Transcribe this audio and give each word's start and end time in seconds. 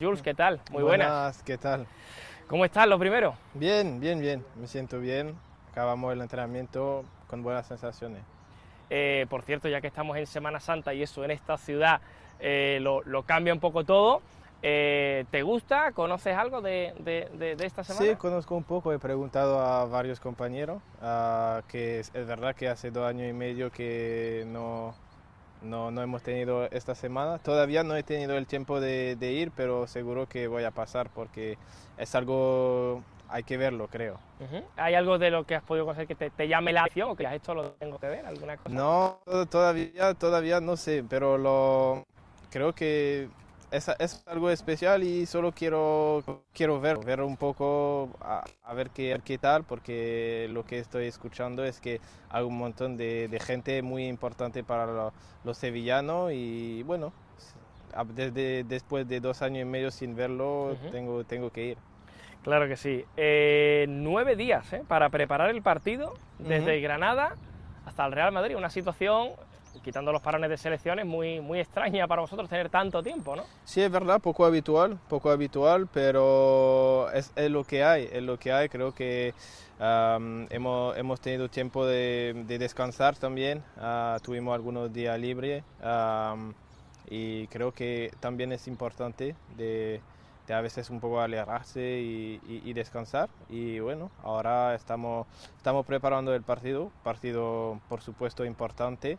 Jules, 0.00 0.22
¿qué 0.22 0.32
tal? 0.32 0.60
Muy 0.70 0.84
buenas. 0.84 1.08
Buenas, 1.08 1.42
¿qué 1.42 1.58
tal? 1.58 1.84
¿Cómo 2.46 2.64
estás, 2.64 2.86
lo 2.86 3.00
primero? 3.00 3.34
Bien, 3.54 3.98
bien, 3.98 4.20
bien. 4.20 4.44
Me 4.54 4.68
siento 4.68 5.00
bien. 5.00 5.34
Acabamos 5.72 6.12
el 6.12 6.20
entrenamiento 6.20 7.04
con 7.26 7.42
buenas 7.42 7.66
sensaciones. 7.66 8.22
Eh, 8.90 9.26
por 9.28 9.42
cierto, 9.42 9.66
ya 9.68 9.80
que 9.80 9.88
estamos 9.88 10.16
en 10.16 10.28
Semana 10.28 10.60
Santa 10.60 10.94
y 10.94 11.02
eso 11.02 11.24
en 11.24 11.32
esta 11.32 11.58
ciudad 11.58 12.00
eh, 12.38 12.78
lo, 12.80 13.02
lo 13.02 13.24
cambia 13.24 13.52
un 13.52 13.58
poco 13.58 13.82
todo, 13.82 14.22
eh, 14.62 15.24
¿te 15.32 15.42
gusta? 15.42 15.90
¿Conoces 15.90 16.36
algo 16.36 16.60
de, 16.60 16.94
de- 17.00 17.28
de- 17.36 17.56
de 17.56 17.66
esta 17.66 17.82
semana? 17.82 18.06
Sí, 18.08 18.14
conozco 18.14 18.54
un 18.54 18.62
poco. 18.62 18.92
He 18.92 19.00
preguntado 19.00 19.58
a 19.58 19.84
varios 19.86 20.20
compañeros 20.20 20.80
ah, 21.02 21.62
que 21.66 21.98
es, 21.98 22.12
es 22.14 22.24
verdad 22.24 22.54
que 22.54 22.68
hace 22.68 22.92
dos 22.92 23.04
años 23.04 23.28
y 23.28 23.32
medio 23.32 23.72
que 23.72 24.44
no, 24.46 24.94
no, 25.62 25.90
no 25.90 26.02
hemos 26.02 26.22
tenido 26.22 26.64
esta 26.70 26.94
semana. 26.94 27.38
Todavía 27.38 27.82
no 27.82 27.96
he 27.96 28.02
tenido 28.02 28.36
el 28.36 28.46
tiempo 28.46 28.80
de, 28.80 29.16
de 29.16 29.32
ir, 29.32 29.50
pero 29.54 29.86
seguro 29.86 30.28
que 30.28 30.48
voy 30.48 30.64
a 30.64 30.70
pasar 30.70 31.10
porque 31.10 31.58
es 31.96 32.14
algo, 32.14 33.02
hay 33.28 33.42
que 33.42 33.56
verlo, 33.56 33.88
creo. 33.88 34.18
¿Hay 34.76 34.94
algo 34.94 35.18
de 35.18 35.30
lo 35.30 35.44
que 35.44 35.56
has 35.56 35.62
podido 35.62 35.84
conocer 35.84 36.06
que 36.06 36.14
te, 36.14 36.30
te 36.30 36.48
llame 36.48 36.72
la 36.72 36.82
atención 36.82 37.10
o 37.10 37.16
que 37.16 37.26
has 37.26 37.34
esto 37.34 37.54
lo 37.54 37.72
tengo 37.72 37.98
que 37.98 38.06
ver? 38.06 38.26
¿Alguna 38.26 38.56
cosa? 38.56 38.68
No, 38.68 39.18
todavía, 39.50 40.14
todavía 40.14 40.60
no 40.60 40.76
sé, 40.76 41.04
pero 41.08 41.38
lo 41.38 42.06
creo 42.50 42.74
que 42.74 43.28
es, 43.70 43.88
es 43.98 44.22
algo 44.26 44.50
especial 44.50 45.02
y 45.04 45.26
solo 45.26 45.52
quiero, 45.52 46.22
quiero 46.54 46.80
ver, 46.80 46.98
ver 46.98 47.20
un 47.22 47.36
poco, 47.36 48.10
a, 48.20 48.44
a 48.64 48.74
ver 48.74 48.90
qué, 48.90 49.20
qué 49.24 49.38
tal, 49.38 49.64
porque 49.64 50.48
lo 50.52 50.64
que 50.64 50.78
estoy 50.78 51.06
escuchando 51.06 51.64
es 51.64 51.80
que 51.80 52.00
hay 52.30 52.44
un 52.44 52.56
montón 52.58 52.96
de, 52.96 53.28
de 53.28 53.40
gente 53.40 53.82
muy 53.82 54.06
importante 54.06 54.64
para 54.64 54.86
lo- 54.86 55.12
los 55.44 55.58
sevillanos 55.58 56.32
y 56.32 56.82
bueno, 56.84 57.12
desde 58.14 58.64
después 58.64 59.08
de 59.08 59.20
dos 59.20 59.42
años 59.42 59.62
y 59.62 59.64
medio 59.64 59.90
sin 59.90 60.14
verlo, 60.14 60.76
tengo, 60.90 61.24
tengo 61.24 61.50
que 61.50 61.64
ir. 61.68 61.78
Claro 62.42 62.68
que 62.68 62.76
sí. 62.76 63.04
Eh, 63.16 63.86
nueve 63.88 64.36
días 64.36 64.72
¿eh? 64.72 64.82
para 64.86 65.10
preparar 65.10 65.50
el 65.50 65.62
partido 65.62 66.14
desde. 66.38 66.80
Granada 66.80 67.34
hasta 67.84 68.06
el 68.06 68.12
Real 68.12 68.32
Madrid. 68.32 68.56
Una 68.56 68.70
situación, 68.70 69.30
quitando 69.88 70.12
los 70.12 70.20
parones 70.20 70.50
de 70.50 70.58
selecciones, 70.58 71.06
muy, 71.06 71.40
muy 71.40 71.60
extraña 71.60 72.06
para 72.06 72.20
vosotros 72.20 72.46
tener 72.46 72.68
tanto 72.68 73.02
tiempo, 73.02 73.34
¿no? 73.34 73.44
Sí, 73.64 73.80
es 73.80 73.90
verdad, 73.90 74.20
poco 74.20 74.44
habitual, 74.44 74.98
poco 75.08 75.30
habitual, 75.30 75.88
pero 75.90 77.10
es, 77.14 77.32
es 77.36 77.50
lo 77.50 77.64
que 77.64 77.82
hay, 77.84 78.06
es 78.12 78.22
lo 78.22 78.38
que 78.38 78.52
hay. 78.52 78.68
Creo 78.68 78.92
que 78.92 79.32
am, 79.80 80.46
hemos, 80.50 80.94
hemos 80.98 81.20
tenido 81.22 81.48
tiempo 81.48 81.86
de, 81.86 82.44
de 82.46 82.58
descansar 82.58 83.16
también, 83.16 83.62
ah, 83.78 84.18
tuvimos 84.22 84.54
algunos 84.54 84.92
días 84.92 85.18
libres 85.18 85.64
am, 85.82 86.52
y 87.08 87.46
creo 87.46 87.72
que 87.72 88.10
también 88.20 88.52
es 88.52 88.68
importante 88.68 89.34
de, 89.56 90.02
de 90.46 90.54
a 90.54 90.60
veces 90.60 90.90
un 90.90 91.00
poco 91.00 91.18
alejarse 91.22 91.80
y, 91.80 92.40
y- 92.46 92.60
y 92.68 92.72
descansar. 92.74 93.30
Y 93.48 93.80
bueno, 93.80 94.10
ahora 94.22 94.74
estamos, 94.74 95.26
estamos 95.56 95.86
preparando 95.86 96.34
el 96.34 96.42
partido, 96.42 96.90
partido 97.02 97.80
por 97.88 98.02
supuesto 98.02 98.44
importante. 98.44 99.16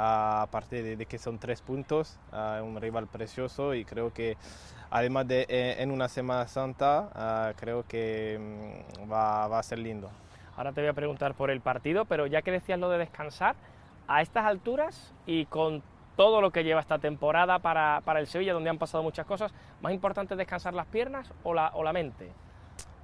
Aparte 0.00 0.82
de, 0.84 0.96
de 0.96 1.06
que 1.06 1.18
son 1.18 1.38
tres 1.38 1.60
puntos, 1.60 2.18
un 2.62 2.80
rival 2.80 3.08
precioso 3.08 3.74
y 3.74 3.84
creo 3.84 4.12
que 4.12 4.36
además 4.90 5.26
de 5.26 5.44
eh, 5.48 5.76
en 5.82 5.90
una 5.90 6.08
Semana 6.08 6.46
Santa, 6.46 7.54
creo 7.58 7.84
que 7.86 8.38
mm, 8.38 9.10
va, 9.10 9.48
va 9.48 9.58
a 9.58 9.62
ser 9.62 9.80
lindo. 9.80 10.08
Ahora 10.56 10.72
te 10.72 10.80
voy 10.80 10.90
a 10.90 10.92
preguntar 10.92 11.34
por 11.34 11.50
el 11.50 11.60
partido, 11.60 12.04
pero 12.04 12.26
ya 12.26 12.42
que 12.42 12.50
decías 12.50 12.78
lo 12.78 12.88
de 12.88 12.98
descansar, 12.98 13.56
a 14.08 14.22
estas 14.22 14.46
alturas 14.46 15.12
y 15.26 15.44
con 15.46 15.82
todo 16.16 16.40
lo 16.40 16.50
que 16.50 16.64
lleva 16.64 16.80
esta 16.80 16.98
temporada 16.98 17.60
para, 17.60 18.00
para 18.04 18.18
el 18.18 18.26
Sevilla, 18.26 18.54
donde 18.54 18.70
han 18.70 18.78
pasado 18.78 19.04
muchas 19.04 19.26
cosas, 19.26 19.52
¿más 19.80 19.92
importante 19.92 20.34
es 20.34 20.38
descansar 20.38 20.74
las 20.74 20.86
piernas 20.86 21.32
o 21.44 21.54
la, 21.54 21.70
o 21.74 21.84
la 21.84 21.92
mente? 21.92 22.32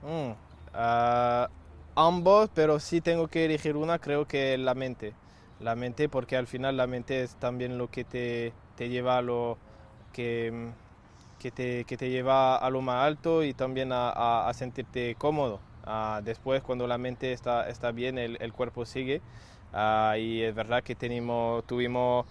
Mm, 0.03 0.33
ah, 0.75 1.49
ambos, 1.95 2.51
pero 2.55 2.81
si 2.81 3.01
tengo 3.01 3.29
que 3.29 3.45
elegir 3.45 3.77
una, 3.77 3.99
creo 3.99 4.27
que 4.27 4.59
la 4.59 4.75
mente. 4.75 5.13
La 5.65 5.75
mente, 5.77 6.09
porque 6.09 6.37
al 6.37 6.47
final 6.47 6.77
la 6.77 6.87
mente 6.87 7.23
es 7.23 7.37
también 7.37 7.79
lo 7.79 7.89
que 7.89 8.05
te, 8.05 8.53
te 8.77 8.89
lleva 8.89 9.19
a 9.19 9.23
lo 9.23 9.59
que, 10.13 10.51
mm, 10.53 10.71
que, 11.39 11.51
te, 11.53 11.85
que 11.87 11.97
te 11.97 12.11
lleva 12.11 12.57
a 12.57 12.71
lo 12.71 12.81
más 12.83 13.05
alto 13.07 13.45
y 13.45 13.55
también 13.55 13.93
a, 13.93 14.11
a- 14.49 14.53
sentirte 14.55 15.17
cómodo. 15.17 15.61
Ah, 15.85 16.21
después, 16.25 16.63
cuando 16.63 16.87
la 16.87 16.99
mente 16.99 17.33
está, 17.33 17.69
está 17.69 17.93
bien, 17.93 18.19
el, 18.19 18.37
el 18.41 18.53
cuerpo 18.53 18.85
sigue. 18.87 19.23
Ah, 19.73 20.17
y 20.19 20.43
es 20.43 20.55
verdad 20.55 20.83
que 20.85 20.95
tenemos, 20.97 21.65
tuvimos 21.67 22.27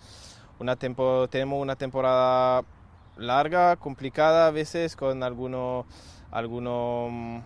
una 0.60 0.76
tempo- 0.76 1.28
tenemos 1.30 1.62
una 1.62 1.76
temporada 1.76 2.64
larga, 3.16 3.76
complicada 3.78 4.48
a 4.48 4.52
veces, 4.52 4.96
con 4.96 5.24
algunos 5.24 5.86
algunos 6.32 7.10
mm, 7.12 7.40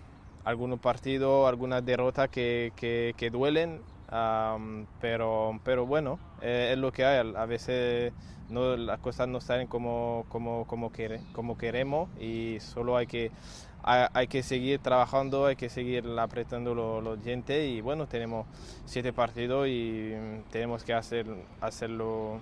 algunos 0.46 0.80
partidos, 0.80 1.48
algunas 1.50 1.84
derrotas 1.86 2.30
que, 2.30 2.74
que 3.18 3.30
duelen, 3.32 3.82
am, 4.10 4.86
pero, 5.02 5.60
pero 5.64 5.86
bueno, 5.86 6.20
eh, 6.42 6.70
es 6.74 6.78
lo 6.80 6.92
que 6.92 7.06
hay. 7.06 7.34
A 7.36 7.46
veces 7.46 8.14
no, 8.50 8.76
las 8.78 9.00
cosas 9.00 9.28
no 9.28 9.42
salen 9.42 9.68
como, 9.68 10.26
como, 10.30 10.66
como, 10.68 10.92
quere- 10.92 11.22
como 11.34 11.58
queremos 11.58 12.10
y 12.20 12.58
solo 12.60 12.96
hay 12.98 13.08
que, 13.08 13.32
hay, 13.84 14.08
hay 14.14 14.28
que 14.28 14.44
seguir 14.44 14.80
trabajando, 14.80 15.46
hay 15.46 15.56
que 15.56 15.70
seguir 15.70 16.06
apretando 16.20 16.74
lo- 16.74 17.02
los 17.02 17.22
dientes 17.24 17.68
y 17.70 17.82
bueno, 17.82 18.08
tenemos 18.08 18.46
siete 18.86 19.12
partidos 19.14 19.68
y 19.68 20.14
mm, 20.16 20.50
tenemos 20.52 20.84
que 20.84 20.94
hacer, 20.94 21.26
hacerlo 21.62 22.40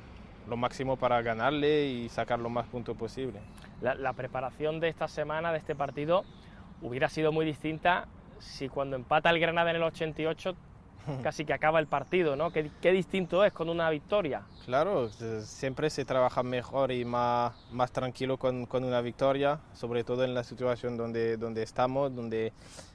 lo 0.48 0.58
máximo 0.58 0.96
para 0.98 1.22
ganarle 1.24 1.88
y 1.88 2.10
sacar 2.10 2.38
lo 2.40 2.50
más 2.50 2.68
puntos 2.68 2.96
posible. 2.96 3.40
La, 3.82 3.96
la 3.96 4.14
preparación 4.14 4.80
de 4.80 4.90
esta 4.90 5.08
semana, 5.08 5.52
de 5.52 5.58
este 5.58 5.74
partido, 5.76 6.24
hubiera 6.84 7.10
sido 7.10 7.32
muy 7.32 7.46
distinta 7.46 8.08
si 8.38 8.70
cuando 8.70 8.96
empata 8.96 9.32
el 9.32 9.40
Granada 9.40 9.72
en 9.72 9.78
el 9.78 9.84
88 9.84 10.56
casi 11.24 11.46
que 11.46 11.54
acaba 11.54 11.80
el 11.80 11.88
partido, 11.88 12.36
¿no? 12.36 12.52
Qué, 12.52 12.70
qué 12.82 12.92
distinto 12.92 13.44
es 13.44 13.54
con 13.54 13.70
una 13.70 13.90
victoria. 13.90 14.44
Claro, 14.66 15.10
eh, 15.22 15.42
siempre 15.44 15.90
se 15.90 16.06
trabaja 16.06 16.44
mejor 16.44 16.92
y 16.92 17.06
más, 17.06 17.54
más 17.72 17.92
tranquilo 17.92 18.38
con, 18.38 18.66
con 18.66 18.84
una 18.84 19.02
victoria, 19.02 19.60
sobre 19.74 20.04
todo 20.04 20.24
en 20.24 20.34
la 20.34 20.44
situación 20.44 20.98
donde, 20.98 21.38
donde 21.38 21.64
estamos, 21.64 22.14
donde 22.16 22.54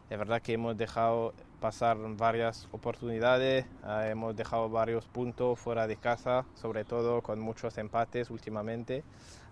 es 0.08 0.18
verdad 0.18 0.42
que 0.42 0.54
hemos 0.54 0.76
dejado 0.76 1.32
pasar 1.60 1.96
varias 2.16 2.66
oportunidades, 2.72 3.66
eh, 3.86 4.08
hemos 4.10 4.34
dejado 4.34 4.68
varios 4.68 5.06
puntos 5.06 5.58
fuera 5.58 5.86
de 5.86 5.96
casa, 5.96 6.44
sobre 6.54 6.84
todo 6.84 7.22
con 7.22 7.38
muchos 7.38 7.78
empates 7.78 8.30
últimamente, 8.30 9.04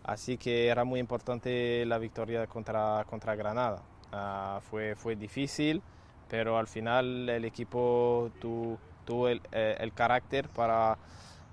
así 0.02 0.36
que 0.36 0.66
era 0.66 0.84
muy 0.84 0.98
importante 0.98 1.84
la 1.86 1.98
victoria 1.98 2.46
contra, 2.46 3.04
contra 3.08 3.36
Granada. 3.36 3.82
Ah, 4.10 4.60
fue, 4.68 4.96
fue 4.96 5.16
difícil, 5.16 5.82
pero 6.28 6.58
al 6.58 6.66
final 6.66 7.28
el 7.28 7.44
equipo 7.44 8.30
tu- 8.40 8.78
tuvo 9.04 9.28
el, 9.28 9.40
eh, 9.52 9.76
el 9.80 9.92
carácter 9.92 10.48
para, 10.48 10.98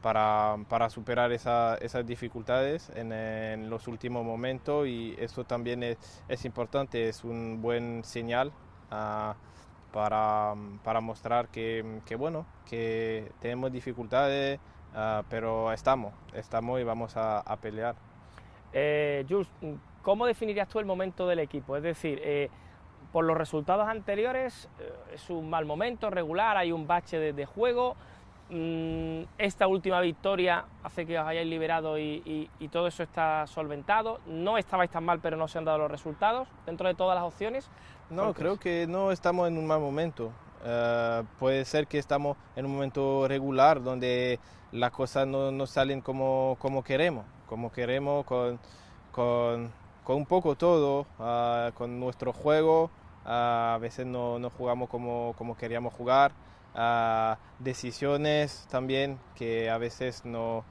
para, 0.02 0.58
para 0.70 0.90
superar 0.90 1.32
esa- 1.32 1.76
esas 1.76 2.06
dificultades 2.06 2.90
en, 2.96 3.12
en 3.12 3.70
los 3.70 3.88
últimos 3.88 4.24
momentos 4.26 4.88
y 4.88 5.16
eso 5.20 5.44
también 5.46 5.84
es, 5.84 5.98
es 6.28 6.46
importante, 6.46 7.08
es 7.10 7.24
un 7.24 7.62
buen 7.62 8.04
señal 8.04 8.52
ah, 8.92 9.36
para, 9.92 10.54
para 10.84 11.00
mostrar 11.02 11.48
que, 11.50 12.02
que, 12.06 12.16
bueno, 12.16 12.46
que 12.70 13.32
tenemos 13.40 13.72
dificultades, 13.72 14.60
ah, 14.94 15.24
pero 15.30 15.72
estamos, 15.72 16.14
estamos 16.34 16.82
y 16.82 16.84
vamos 16.84 17.16
a, 17.16 17.40
a 17.40 17.56
pelear. 17.58 17.96
Eh, 18.74 19.26
Jules, 19.30 19.50
¿cómo 20.02 20.26
definirías 20.26 20.68
tú 20.68 20.80
el 20.80 20.86
momento 20.86 21.28
del 21.28 21.40
equipo? 21.40 21.78
Es 21.78 21.84
decir, 21.84 22.20
eh, 22.24 22.50
por 23.16 23.24
los 23.24 23.38
resultados 23.38 23.88
anteriores, 23.88 24.68
eh, 24.78 24.92
es 25.14 25.30
un 25.30 25.50
mal 25.50 25.64
momento, 25.64 26.10
regular, 26.10 26.58
hay 26.58 26.74
un 26.74 26.86
bache 26.86 27.18
de, 27.18 27.32
de 27.32 27.46
juego. 27.46 27.96
mm, 28.50 29.22
esta 29.38 29.68
última 29.68 30.02
victoria 30.02 30.66
hace 30.84 31.06
que 31.06 31.18
os 31.18 31.26
hayáis 31.26 31.48
liberado 31.48 31.98
y, 31.98 32.22
y- 32.26 32.50
y 32.60 32.68
todo 32.68 32.88
eso 32.88 33.04
está 33.04 33.48
solventado. 33.48 34.20
No 34.28 34.58
estabais 34.58 34.92
tan 34.92 35.06
mal, 35.06 35.22
pero 35.22 35.38
no 35.38 35.48
se 35.48 35.58
han 35.60 35.64
dado 35.64 35.78
los 35.78 35.90
resultados 35.90 36.50
dentro 36.66 36.90
de 36.90 36.94
todas 36.96 37.16
las 37.16 37.24
opciones. 37.24 37.70
No, 38.10 38.24
¿Cuál 38.24 38.34
creo 38.34 38.58
que 38.60 38.86
no 38.86 39.12
estamos 39.14 39.48
en 39.48 39.58
un 39.58 39.66
mal 39.66 39.80
momento. 39.80 40.34
Eh, 40.66 41.24
puede 41.40 41.64
ser 41.64 41.88
que 41.88 41.98
estamos 42.00 42.36
en 42.58 42.66
un 42.66 42.74
momento 42.74 43.30
regular 43.30 43.82
donde 43.82 44.40
las 44.74 44.92
cosas 44.92 45.26
no, 45.26 45.52
no 45.52 45.66
salen 45.68 46.02
como, 46.02 46.58
como 46.60 46.84
queremos, 46.84 47.24
como 47.48 47.72
queremos 47.72 48.26
con, 48.26 48.60
con, 49.14 49.72
con 50.04 50.18
un 50.18 50.26
poco 50.26 50.56
todo, 50.56 51.08
ah, 51.18 51.72
con 51.76 51.98
nuestro 52.00 52.32
juego. 52.34 52.92
Ah, 53.26 53.74
a 53.76 53.78
veces 53.80 54.06
no, 54.06 54.40
no 54.40 54.50
jugamos 54.50 54.90
como, 54.90 55.34
como 55.38 55.56
queríamos 55.58 55.94
jugar. 55.94 56.34
ah, 56.74 57.38
decisiones 57.60 58.68
también 58.70 59.20
que 59.36 59.70
a 59.70 59.78
veces 59.78 60.26
no, 60.26 60.64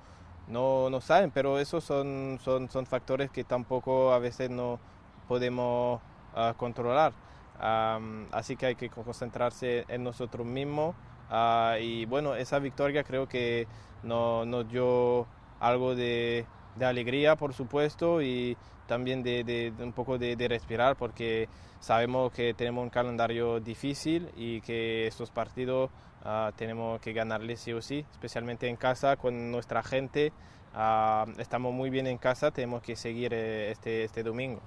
no, 0.47 0.91
no 0.91 1.01
salen, 1.01 1.31
pero 1.31 1.59
esos 1.59 1.85
son, 1.85 2.39
son, 2.43 2.71
son 2.71 2.87
factores 2.87 3.31
que 3.31 3.45
tampoco 3.45 4.13
a 4.13 4.19
veces 4.19 4.51
no 4.51 4.79
podemos 5.29 6.01
ah, 6.35 6.55
controlar. 6.57 7.13
Así 8.33 8.57
que 8.57 8.67
hay 8.67 8.77
que 8.77 8.91
concentrarse 8.91 9.85
en 9.89 10.03
nosotros 10.05 10.47
mismos. 10.47 10.95
y 11.81 12.05
bueno, 12.07 12.35
esa 12.37 12.59
victoria 12.59 13.05
creo 13.05 13.29
que 13.29 13.67
no- 14.03 14.45
nos 14.45 14.69
dio 14.69 15.27
algo 15.61 15.95
de, 15.95 16.47
de 16.77 16.87
alegría, 16.87 17.37
por 17.37 17.53
supuesto, 17.53 18.23
y 18.23 18.57
también 18.87 19.23
de, 19.23 19.73
un 19.79 19.93
poco 19.93 20.19
de, 20.19 20.37
respirar, 20.49 20.97
porque 20.97 21.49
sabemos 21.81 22.33
que 22.33 22.55
tenemos 22.55 22.83
un 22.83 22.91
calendario 22.91 23.61
difícil 23.61 24.29
y 24.37 24.61
que 24.61 25.07
estos 25.07 25.31
partidos 25.31 25.91
ah, 26.25 26.53
tenemos 26.57 27.01
que 27.01 27.13
ganarles 27.13 27.61
sí 27.61 27.73
o 27.73 27.83
sí, 27.83 28.05
especialmente 28.13 28.69
en 28.69 28.77
casa 28.77 29.17
con 29.17 29.51
nuestra 29.51 29.83
gente. 29.83 30.33
Ah, 30.75 31.27
estamos 31.39 31.73
muy 31.73 31.91
bien 31.91 32.07
en 32.07 32.19
casa, 32.19 32.51
tenemos 32.51 32.83
que 32.83 32.97
seguir 32.97 33.33
eh, 33.33 33.71
este, 33.71 34.05
este 34.05 34.23
domingo. 34.23 34.61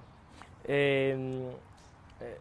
Eh, 0.66 1.16
eh, 2.22 2.38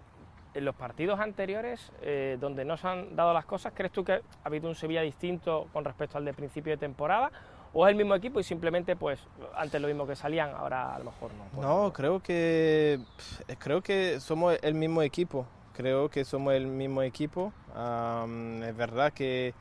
en 0.56 0.64
los 0.64 0.74
partidos 0.74 1.20
anteriores, 1.20 1.92
eh, 2.00 2.38
donde 2.40 2.64
no 2.64 2.78
se 2.78 2.88
han 2.88 3.14
dado 3.14 3.34
las 3.34 3.44
cosas, 3.44 3.74
¿crees 3.76 3.92
tú 3.92 4.02
que 4.02 4.12
ha 4.12 4.22
habido 4.44 4.70
un 4.70 4.74
Sevilla 4.74 5.02
distinto 5.02 5.68
con 5.70 5.84
respecto 5.84 6.16
al 6.16 6.24
de 6.24 6.32
principio 6.32 6.72
de 6.72 6.78
temporada? 6.78 7.30
¿O 7.72 7.86
es 7.86 7.90
el 7.90 7.96
mismo 7.96 8.14
equipo 8.14 8.40
y 8.40 8.44
simplemente, 8.44 8.96
pues, 8.96 9.20
antes 9.56 9.80
lo 9.80 9.88
mismo 9.88 10.06
que 10.06 10.16
salían, 10.16 10.50
ahora 10.54 10.94
a 10.94 10.98
lo 10.98 11.04
mejor 11.06 11.30
no? 11.34 11.44
Pues, 11.54 11.66
No, 11.66 11.92
creo 11.92 12.20
que 12.20 12.98
pf, 13.16 13.56
creo 13.58 13.82
que 13.82 14.20
somos 14.20 14.56
el 14.62 14.74
mismo 14.74 15.02
equipo. 15.02 15.46
Creo 15.74 16.08
que 16.08 16.24
somos 16.24 16.54
el 16.54 16.66
mismo 16.66 17.02
equipo. 17.02 17.52
Am, 17.74 18.62
es 18.62 18.74
verdad 18.74 19.12
que 19.12 19.52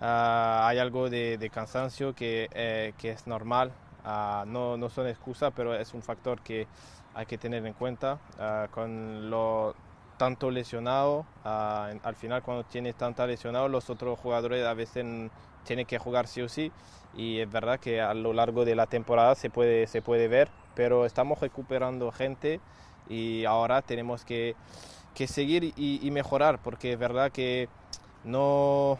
ah, 0.00 0.66
hay 0.66 0.78
algo 0.78 1.10
de, 1.10 1.36
de 1.36 1.50
cansancio 1.50 2.14
que, 2.14 2.48
eh, 2.54 2.94
que 2.96 3.10
es 3.10 3.26
normal. 3.26 3.72
Ah, 4.04 4.44
no, 4.46 4.78
no 4.78 4.88
son 4.88 5.06
excusas, 5.08 5.52
pero 5.54 5.74
es 5.74 5.92
un 5.92 6.02
factor 6.02 6.40
que 6.40 6.66
hay 7.14 7.26
que 7.26 7.36
tener 7.36 7.66
en 7.66 7.74
cuenta. 7.74 8.18
Ah, 8.38 8.68
con 8.70 9.28
lo 9.28 9.74
tanto 10.16 10.50
lesionado, 10.50 11.24
al 11.44 12.16
final 12.16 12.42
cuando 12.42 12.64
tienes 12.64 12.96
tanta 12.96 13.24
lesionado, 13.26 13.68
los 13.68 13.88
otros 13.88 14.18
jugadores 14.18 14.66
a 14.66 14.74
veces 14.74 15.06
tienen 15.64 15.86
que 15.86 15.98
jugar 15.98 16.26
sí 16.26 16.42
o 16.42 16.48
sí. 16.48 16.72
Y 17.18 17.40
es 17.40 17.50
verdad 17.50 17.80
que 17.80 18.00
a 18.00 18.14
lo 18.14 18.32
largo 18.32 18.64
de 18.64 18.76
la 18.76 18.86
temporada 18.86 19.34
se 19.34 19.50
puede, 19.50 19.88
se 19.88 20.02
puede 20.02 20.28
ver, 20.28 20.50
pero 20.76 21.04
estamos 21.04 21.40
recuperando 21.40 22.12
gente 22.12 22.60
y 23.08 23.44
ahora 23.44 23.82
tenemos 23.82 24.24
que, 24.24 24.54
que 25.14 25.26
seguir 25.26 25.64
y, 25.64 26.00
y 26.06 26.10
mejorar, 26.12 26.60
porque 26.62 26.92
es 26.92 26.98
verdad 26.98 27.32
que 27.32 27.68
no, 28.24 28.98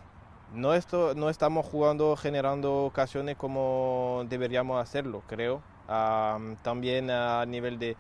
no, 0.54 0.74
esto, 0.74 1.14
no 1.14 1.30
estamos 1.30 1.64
jugando, 1.66 2.16
generando 2.16 2.86
ocasiones 2.86 3.36
como 3.36 4.24
deberíamos 4.28 4.82
hacerlo, 4.82 5.22
creo. 5.28 5.62
Am, 5.88 6.56
también 6.56 7.10
a 7.10 7.46
nivel 7.46 7.78
de, 7.78 7.96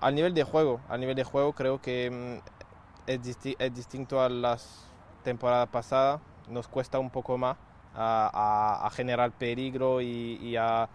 al 0.00 0.14
nivel 0.14 0.34
de 0.34 0.44
juego, 0.44 0.80
a 0.88 0.96
nivel 0.98 1.16
de 1.16 1.24
juego 1.24 1.52
creo 1.54 1.80
que 1.80 2.10
mm, 2.10 3.10
es, 3.10 3.22
disti- 3.22 3.56
es 3.58 3.74
distinto 3.74 4.22
a 4.22 4.28
las 4.28 4.86
temporadas 5.24 5.68
pasadas, 5.70 6.20
nos 6.48 6.68
cuesta 6.68 6.98
un 6.98 7.10
poco 7.10 7.38
más 7.38 7.56
a, 7.94 8.80
a- 8.86 8.90
generar 8.90 9.32
peligro 9.32 10.00
y, 10.00 10.38
y 10.42 10.56
a, 10.56 10.88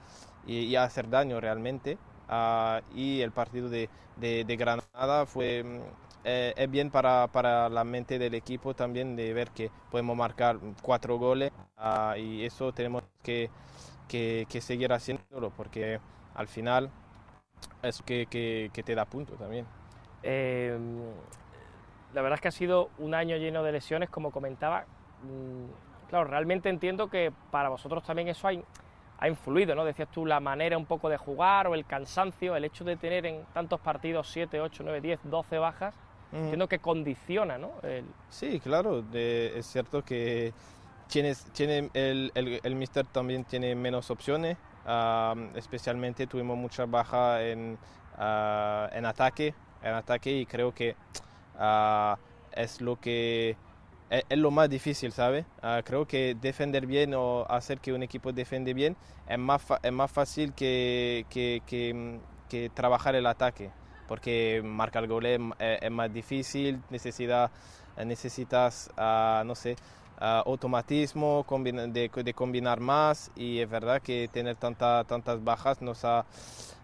y- 0.47 0.75
a 0.75 0.83
hacer 0.83 1.09
daño 1.09 1.39
realmente. 1.39 1.97
Ah, 2.27 2.81
y 2.95 3.21
el 3.21 3.31
partido 3.31 3.69
de, 3.69 3.89
de- 4.17 4.43
de 4.45 4.55
Granada 4.57 5.25
fue 5.25 5.63
mm, 5.63 5.79
eh, 6.25 6.53
es 6.57 6.69
bien 6.69 6.91
para, 6.91 7.27
para 7.27 7.69
la 7.69 7.83
mente 7.83 8.19
del 8.19 8.33
equipo 8.35 8.73
también 8.75 9.15
de 9.15 9.33
ver 9.33 9.49
que 9.51 9.71
podemos 9.89 10.15
marcar 10.17 10.59
cuatro 10.81 11.17
goles 11.17 11.51
ah, 11.77 12.15
y 12.17 12.43
eso 12.45 12.71
tenemos 12.73 13.03
que, 13.23 13.49
que, 14.07 14.45
que 14.49 14.61
seguir 14.61 14.91
haciéndolo 14.93 15.51
porque 15.51 15.99
al 16.35 16.47
final 16.47 16.89
es 17.83 18.01
que, 18.03 18.27
que, 18.27 18.71
que 18.73 18.83
te 18.83 18.95
da 18.95 19.05
punto 19.05 19.33
también. 19.35 19.65
Eh, 20.23 20.77
la 22.13 22.21
verdad 22.21 22.35
es 22.37 22.41
que 22.41 22.47
ha 22.47 22.51
sido 22.51 22.89
un 22.97 23.13
año 23.13 23.37
lleno 23.37 23.63
de 23.63 23.71
lesiones, 23.71 24.09
como 24.09 24.31
comentaba. 24.31 24.85
Mm, 25.21 25.88
Claro, 26.09 26.25
realmente 26.25 26.69
entiendo 26.69 27.07
que 27.09 27.31
para 27.51 27.69
vosotros 27.69 28.03
también 28.03 28.27
eso 28.27 28.47
ha, 28.47 28.53
in- 28.53 28.65
ha 29.19 29.27
influido, 29.27 29.75
¿no? 29.75 29.85
Decías 29.85 30.09
tú 30.11 30.25
la 30.25 30.39
manera 30.39 30.77
un 30.77 30.85
poco 30.85 31.07
de 31.09 31.17
jugar 31.17 31.67
o 31.67 31.75
el 31.75 31.85
cansancio, 31.85 32.55
el 32.55 32.65
hecho 32.65 32.83
de 32.83 32.95
tener 32.97 33.25
en 33.25 33.45
tantos 33.53 33.79
partidos 33.79 34.27
7, 34.29 34.59
8, 34.59 34.81
9, 34.83 35.01
10, 35.01 35.19
12 35.23 35.57
bajas, 35.59 35.93
entiendo 36.31 36.67
que 36.67 36.79
condiciona, 36.79 37.57
¿no? 37.57 37.73
El- 37.83 38.05
Sí, 38.29 38.59
claro, 38.59 39.01
de- 39.01 39.57
es 39.57 39.65
cierto 39.67 40.03
que 40.03 40.53
tienes, 41.07 41.45
tiene 41.53 41.89
el, 41.93 42.31
el, 42.35 42.59
el 42.63 42.75
Mister 42.75 43.05
también 43.05 43.43
tiene 43.45 43.75
menos 43.75 44.09
opciones, 44.11 44.57
especialmente 45.55 46.27
tuvimos 46.27 46.57
mucha 46.57 46.85
baja 46.85 47.43
en, 47.43 47.77
ah, 48.17 48.89
en 48.93 49.05
ataque, 49.05 49.53
en 49.83 49.93
ataque 49.93 50.31
y 50.31 50.45
creo 50.45 50.73
que 50.73 50.95
ah, 51.57 52.17
es 52.51 52.81
lo 52.81 52.95
que 52.99 53.55
es, 54.09 54.23
es 54.29 54.37
lo 54.37 54.51
más 54.51 54.69
difícil, 54.69 55.11
¿sabes? 55.11 55.45
Ah, 55.61 55.81
creo 55.83 56.05
que 56.07 56.35
defender 56.39 56.85
bien 56.85 57.13
o 57.15 57.45
hacer 57.49 57.79
que 57.79 57.93
un 57.93 58.03
equipo 58.03 58.31
defiende 58.31 58.73
bien 58.73 58.95
es 59.27 59.37
más, 59.39 59.61
es 59.83 59.91
más 59.91 60.11
fácil 60.11 60.53
que, 60.53 61.25
que, 61.29 61.93
mm, 61.93 62.49
que 62.49 62.69
trabajar 62.69 63.15
el 63.15 63.25
ataque 63.25 63.69
porque 64.07 64.61
marcar 64.65 65.07
goles 65.07 65.39
es, 65.59 65.79
es- 65.83 65.91
más 65.91 66.11
difícil, 66.11 66.81
necesita, 66.89 67.51
necesitas, 68.05 68.89
ah, 68.97 69.43
no 69.45 69.53
sé, 69.55 69.75
ah, 70.19 70.43
automatismo 70.45 71.43
combina- 71.45 71.85
de, 71.87 72.09
de 72.09 72.33
combinar 72.33 72.79
más 72.79 73.31
y 73.35 73.59
es 73.59 73.69
verdad 73.69 74.01
que 74.01 74.27
tener 74.31 74.55
tanta, 74.55 75.03
tantas 75.05 75.43
bajas 75.43 75.81
nos 75.81 76.03
ha, 76.05 76.25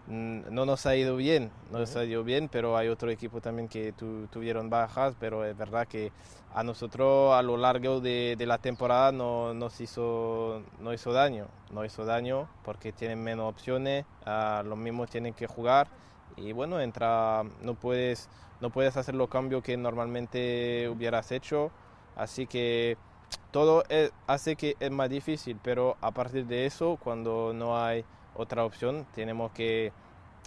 no 0.06 0.66
nos 0.66 0.86
ha 0.86 0.94
ido 0.96 1.16
bien, 1.16 1.50
no 1.70 1.78
nos 1.78 1.96
ha 1.96 2.04
ido 2.04 2.22
bien, 2.24 2.48
pero 2.48 2.76
hay 2.76 2.88
otro 2.88 3.10
equipo 3.10 3.40
también 3.40 3.68
que 3.68 3.92
tu- 3.92 4.28
tuvieron 4.28 4.70
bajas, 4.70 5.14
pero 5.18 5.44
es 5.44 5.56
verdad 5.56 5.86
que 5.88 6.12
a 6.54 6.62
nosotros 6.62 7.34
a 7.34 7.42
lo 7.42 7.56
largo 7.56 8.00
de, 8.00 8.36
de 8.38 8.46
la 8.46 8.58
temporada 8.58 9.10
no 9.12 9.52
nos 9.54 9.80
hizo, 9.80 10.62
no 10.78 10.92
hizo 10.92 11.12
daño, 11.12 11.48
no 11.72 11.84
hizo 11.84 12.04
daño 12.04 12.48
porque 12.62 12.92
tienen 12.92 13.22
menos 13.22 13.48
opciones, 13.50 14.06
ah, 14.24 14.62
los 14.64 14.78
mismos 14.78 15.10
tienen 15.10 15.34
que 15.34 15.46
jugar 15.46 15.88
y 16.36 16.52
bueno, 16.52 16.80
entra, 16.80 17.42
no 17.62 17.74
puedes, 17.74 18.28
no 18.60 18.70
puedes 18.70 18.96
hacer 18.96 19.14
los 19.14 19.28
cambios 19.28 19.62
que 19.62 19.76
normalmente 19.76 20.88
hubieras 20.88 21.32
hecho, 21.32 21.72
así 22.14 22.46
que 22.46 22.96
todo 23.50 23.82
es- 23.88 24.12
hace 24.26 24.56
que 24.56 24.76
es 24.80 24.90
más 24.90 25.08
difícil, 25.10 25.58
pero 25.62 25.96
a 26.00 26.10
partir 26.12 26.46
de 26.46 26.66
eso, 26.66 26.96
cuando 26.98 27.52
no 27.54 27.78
hay 27.82 28.04
otra 28.36 28.64
opción, 28.64 29.06
tenemos 29.14 29.52
que, 29.52 29.92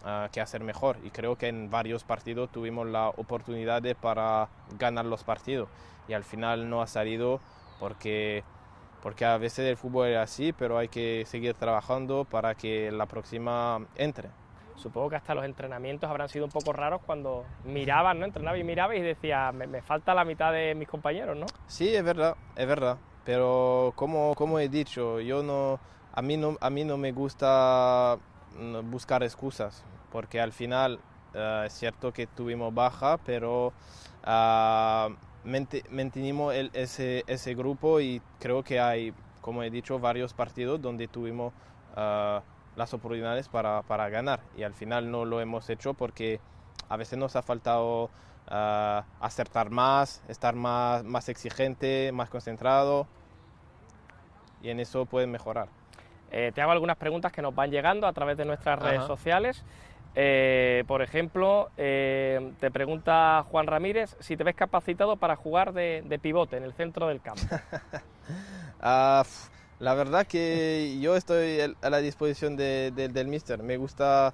ah, 0.04 0.30
que 0.32 0.42
hacer 0.42 0.64
mejor 0.64 0.98
y 1.04 1.10
creo 1.10 1.38
que 1.38 1.48
en 1.48 1.70
varios 1.70 2.04
partidos 2.04 2.52
tuvimos 2.52 2.88
la 2.88 3.10
oportunidad 3.10 3.82
de 3.82 3.96
para 3.96 4.50
ganar 4.78 5.06
los 5.06 5.24
partidos 5.24 5.70
y 6.08 6.14
al 6.14 6.24
final 6.24 6.70
no 6.70 6.82
ha 6.82 6.88
salido 6.88 7.40
porque 7.80 8.44
porque 9.02 9.26
a 9.26 9.38
veces 9.38 9.66
el 9.66 9.78
fútbol 9.78 10.10
es 10.10 10.18
así, 10.18 10.52
pero 10.52 10.78
hay 10.78 10.90
que 10.90 11.24
seguir 11.26 11.54
trabajando 11.54 12.26
para 12.26 12.56
que 12.56 12.92
la 12.92 13.06
próxima 13.06 13.80
entre. 13.96 14.30
supongo 14.76 15.10
que 15.10 15.16
hasta 15.16 15.34
los 15.34 15.46
entrenamientos 15.46 16.10
habrán 16.10 16.30
sido 16.30 16.46
un 16.46 16.52
poco 16.52 16.74
raros 16.74 17.02
cuando 17.06 17.46
mirabas, 17.64 18.16
¿no? 18.16 18.26
Entrenaba 18.26 18.58
y 18.58 18.64
mirabas 18.64 18.98
y 18.98 19.02
decía, 19.02 19.52
me, 19.52 19.68
me 19.68 19.82
falta 19.82 20.14
la 20.14 20.26
mitad 20.26 20.52
de 20.52 20.76
mis 20.76 20.88
compañeros, 20.88 21.38
¿no? 21.38 21.46
Sí, 21.68 21.94
es 21.96 22.04
verdad, 22.04 22.36
es 22.56 22.68
verdad. 22.68 22.98
Pero 23.24 23.94
como, 23.96 24.34
como 24.36 24.60
he 24.60 24.70
dicho, 24.70 25.20
yo 25.22 25.44
no, 25.44 25.80
a 26.14 26.22
mí 26.22 26.38
no, 26.38 26.58
a 26.62 26.70
mí 26.70 26.84
no 26.84 26.98
me 26.98 27.12
gusta 27.12 28.18
mm, 28.58 28.90
buscar 28.92 29.24
excusas, 29.24 29.84
porque 30.12 30.42
al 30.42 30.52
final 30.54 31.00
eh, 31.34 31.64
es 31.68 31.74
cierto 31.74 32.12
que 32.14 32.28
tuvimos 32.28 32.74
baja, 32.74 33.18
pero 33.26 33.74
ah, 34.24 35.10
mente- 35.44 35.84
mantenimos 35.92 36.54
el- 36.54 36.72
ese, 36.74 37.24
ese 37.28 37.54
grupo 37.56 38.00
y 38.02 38.22
creo 38.40 38.64
que 38.64 38.80
hay, 38.80 39.14
como 39.42 39.64
he 39.64 39.70
dicho, 39.70 40.00
varios 40.00 40.34
partidos 40.34 40.82
donde 40.82 41.08
tuvimos 41.08 41.54
ah, 41.96 42.42
las 42.76 42.94
oportunidades 42.94 43.50
para, 43.50 43.82
para 43.84 44.10
ganar 44.10 44.40
y 44.58 44.64
al 44.64 44.74
final 44.74 45.12
no 45.12 45.26
lo 45.26 45.42
hemos 45.42 45.70
hecho 45.70 45.94
porque 45.94 46.40
a 46.88 46.98
veces 46.98 47.20
nos 47.20 47.36
ha 47.36 47.42
faltado 47.42 48.10
ah, 48.48 49.04
acertar 49.20 49.70
más, 49.70 50.22
estar 50.28 50.56
más, 50.56 51.04
más 51.04 51.30
exigente, 51.30 52.12
más 52.14 52.30
concentrado 52.30 53.08
y 54.62 54.70
en 54.70 54.80
eso 54.80 55.06
pueden 55.06 55.32
mejorar. 55.32 55.70
Eh, 56.32 56.52
te 56.54 56.62
hago 56.62 56.72
algunas 56.72 56.98
preguntas 56.98 57.32
que 57.32 57.42
nos 57.42 57.54
van 57.56 57.72
llegando 57.72 58.08
a 58.08 58.14
través 58.14 58.38
de 58.38 58.46
nuestras 58.46 58.80
redes 58.80 59.04
sociales. 59.08 59.64
Eh, 60.16 60.84
por 60.88 61.02
ejemplo, 61.02 61.70
eh, 61.78 62.52
te 62.60 62.72
pregunta 62.72 63.46
Juan 63.50 63.68
Ramírez 63.68 64.16
si 64.20 64.36
te 64.38 64.44
ves 64.44 64.56
capacitado 64.56 65.18
para 65.18 65.36
jugar 65.36 65.72
de, 65.74 66.04
de 66.06 66.20
pivote 66.20 66.58
en 66.58 66.64
el 66.64 66.74
centro 66.74 67.08
del 67.08 67.22
campo. 67.22 67.42
Ah, 68.82 69.24
la 69.80 69.94
verdad 69.94 70.26
que 70.26 70.98
yo 71.02 71.16
estoy 71.16 71.60
a 71.82 71.90
la 71.90 71.98
disposición 72.00 72.56
de- 72.56 72.92
de- 72.96 73.10
del 73.10 73.28
mister. 73.28 73.62
Me 73.64 73.78
gusta... 73.78 74.34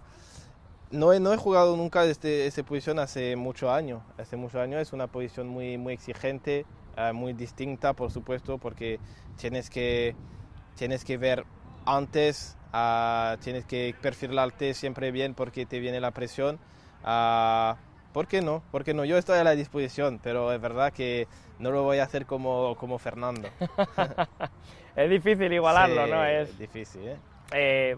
No 0.91 1.13
he, 1.13 1.19
no 1.19 1.33
he 1.33 1.37
jugado 1.37 1.75
nunca 1.75 2.05
este, 2.05 2.45
esta 2.45 2.61
posición 2.63 2.99
hace 2.99 3.35
muchos 3.35 3.69
años. 3.71 4.03
Hace 4.19 4.37
muchos 4.37 4.61
años 4.61 4.81
es 4.81 4.93
una 4.93 5.07
posición 5.07 5.47
muy, 5.47 5.77
muy 5.79 5.93
exigente, 5.93 6.65
ah, 6.95 7.11
muy 7.11 7.33
distinta, 7.33 7.93
por 7.93 8.11
supuesto, 8.11 8.59
porque 8.59 8.99
tienes 9.37 9.69
que, 9.71 10.15
tienes 10.75 11.03
que 11.03 11.17
ver 11.17 11.43
antes, 11.85 12.57
ah, 12.73 13.37
tienes 13.41 13.65
que 13.65 13.95
perfilarte 14.01 14.73
siempre 14.73 15.11
bien 15.11 15.33
porque 15.33 15.65
te 15.65 15.79
viene 15.79 15.99
la 15.99 16.11
presión. 16.11 16.59
Ah, 17.03 17.77
¿Por 18.13 18.27
qué 18.27 18.41
no? 18.41 18.63
¿Por 18.71 18.83
qué 18.83 18.93
no? 18.93 19.03
Yo 19.03 19.17
estoy 19.17 19.39
a 19.39 19.43
la 19.43 19.55
disposición, 19.55 20.19
pero 20.23 20.53
es 20.53 20.61
verdad 20.61 20.93
que 20.93 21.27
no 21.59 21.71
lo 21.71 21.83
voy 21.83 21.99
a 21.99 22.03
hacer 22.03 22.25
como, 22.25 22.75
como 22.77 22.97
Fernando. 22.97 23.49
es 24.95 25.09
difícil 25.09 25.51
igualarlo, 25.51 26.05
Sí, 26.05 26.11
¿no? 26.11 26.25
Es, 26.25 26.57
difícil, 26.57 27.07
¿eh? 27.09 27.17
eh, 27.51 27.97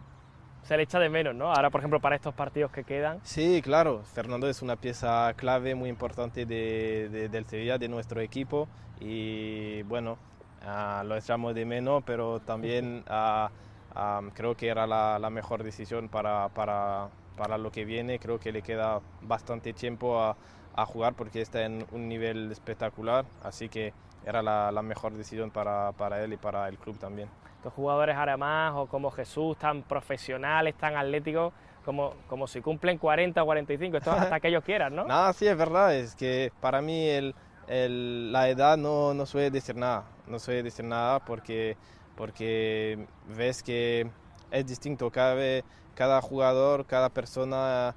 se 0.63 0.75
le 0.75 0.83
echa 0.83 0.99
de 0.99 1.09
menos, 1.09 1.35
¿no? 1.35 1.53
Ahora, 1.53 1.69
por 1.69 1.81
ejemplo, 1.81 1.99
para 1.99 2.15
estos 2.15 2.33
partidos 2.33 2.71
que 2.71 2.83
quedan. 2.83 3.19
Sí, 3.23 3.61
claro, 3.61 4.01
Fernando 4.03 4.49
es 4.49 4.61
una 4.61 4.75
pieza 4.75 5.33
clave, 5.35 5.75
muy 5.75 5.89
importante 5.89 6.45
de, 6.45 7.29
del 7.29 7.45
Sevilla, 7.45 7.77
de 7.77 7.87
nuestro 7.87 8.19
equipo, 8.19 8.67
y 8.99 9.83
bueno, 9.83 10.17
ah, 10.65 11.03
lo 11.05 11.15
echamos 11.15 11.55
de 11.55 11.63
menos, 11.63 12.03
pero 12.05 12.39
también 12.41 13.03
ah, 13.07 13.49
ah, 13.97 14.21
creo 14.33 14.55
que 14.55 14.67
era 14.67 14.87
la, 14.87 15.19
la 15.19 15.29
mejor 15.29 15.63
decisión 15.63 16.07
para, 16.07 16.49
para, 16.49 17.09
para, 17.35 17.57
lo 17.57 17.71
que 17.71 17.83
viene, 17.83 18.19
creo 18.19 18.39
que 18.39 18.51
le 18.51 18.61
queda 18.61 19.01
bastante 19.21 19.73
tiempo 19.73 20.21
a, 20.21 20.37
a 20.75 20.85
jugar 20.85 21.15
porque 21.15 21.41
está 21.41 21.65
en 21.65 21.85
un 21.91 22.07
nivel 22.07 22.51
espectacular, 22.51 23.25
así 23.43 23.67
que 23.67 23.93
era 24.25 24.41
la, 24.41 24.71
la 24.71 24.81
mejor 24.81 25.13
decisión 25.13 25.51
para, 25.51 25.91
para 25.93 26.23
él 26.23 26.33
y 26.33 26.37
para 26.37 26.67
el 26.69 26.77
club 26.77 26.97
también. 26.99 27.29
Jugadores 27.75 28.15
además, 28.17 28.73
o 28.75 28.85
como 28.85 29.11
Jesús, 29.11 29.57
tan 29.57 29.83
profesionales, 29.83 30.75
tan 30.75 30.95
atléticos, 30.95 31.51
como, 31.83 32.13
como 32.27 32.47
si 32.47 32.61
cumplen 32.61 32.97
40 32.97 33.41
o 33.41 33.45
45, 33.45 33.97
esto 33.97 34.11
hasta 34.11 34.39
que 34.39 34.49
ellos 34.49 34.63
quieran, 34.63 34.95
¿no? 34.95 35.03
No, 35.07 35.33
sí, 35.33 35.47
es 35.47 35.57
verdad, 35.57 35.93
es 35.95 36.15
que 36.15 36.51
para 36.61 36.81
mí 36.81 37.07
el, 37.09 37.35
el, 37.67 38.31
la 38.31 38.49
edad 38.49 38.77
no, 38.77 39.13
no 39.13 39.25
suele 39.25 39.51
decir 39.51 39.75
nada, 39.75 40.05
no 40.27 40.39
suele 40.39 40.63
decir 40.63 40.85
nada 40.85 41.19
porque, 41.19 41.75
porque 42.17 43.07
ves 43.37 43.63
que 43.63 44.09
es 44.51 44.65
distinto, 44.65 45.09
cada, 45.11 45.63
cada 45.95 46.21
jugador, 46.21 46.85
cada 46.85 47.09
persona, 47.09 47.95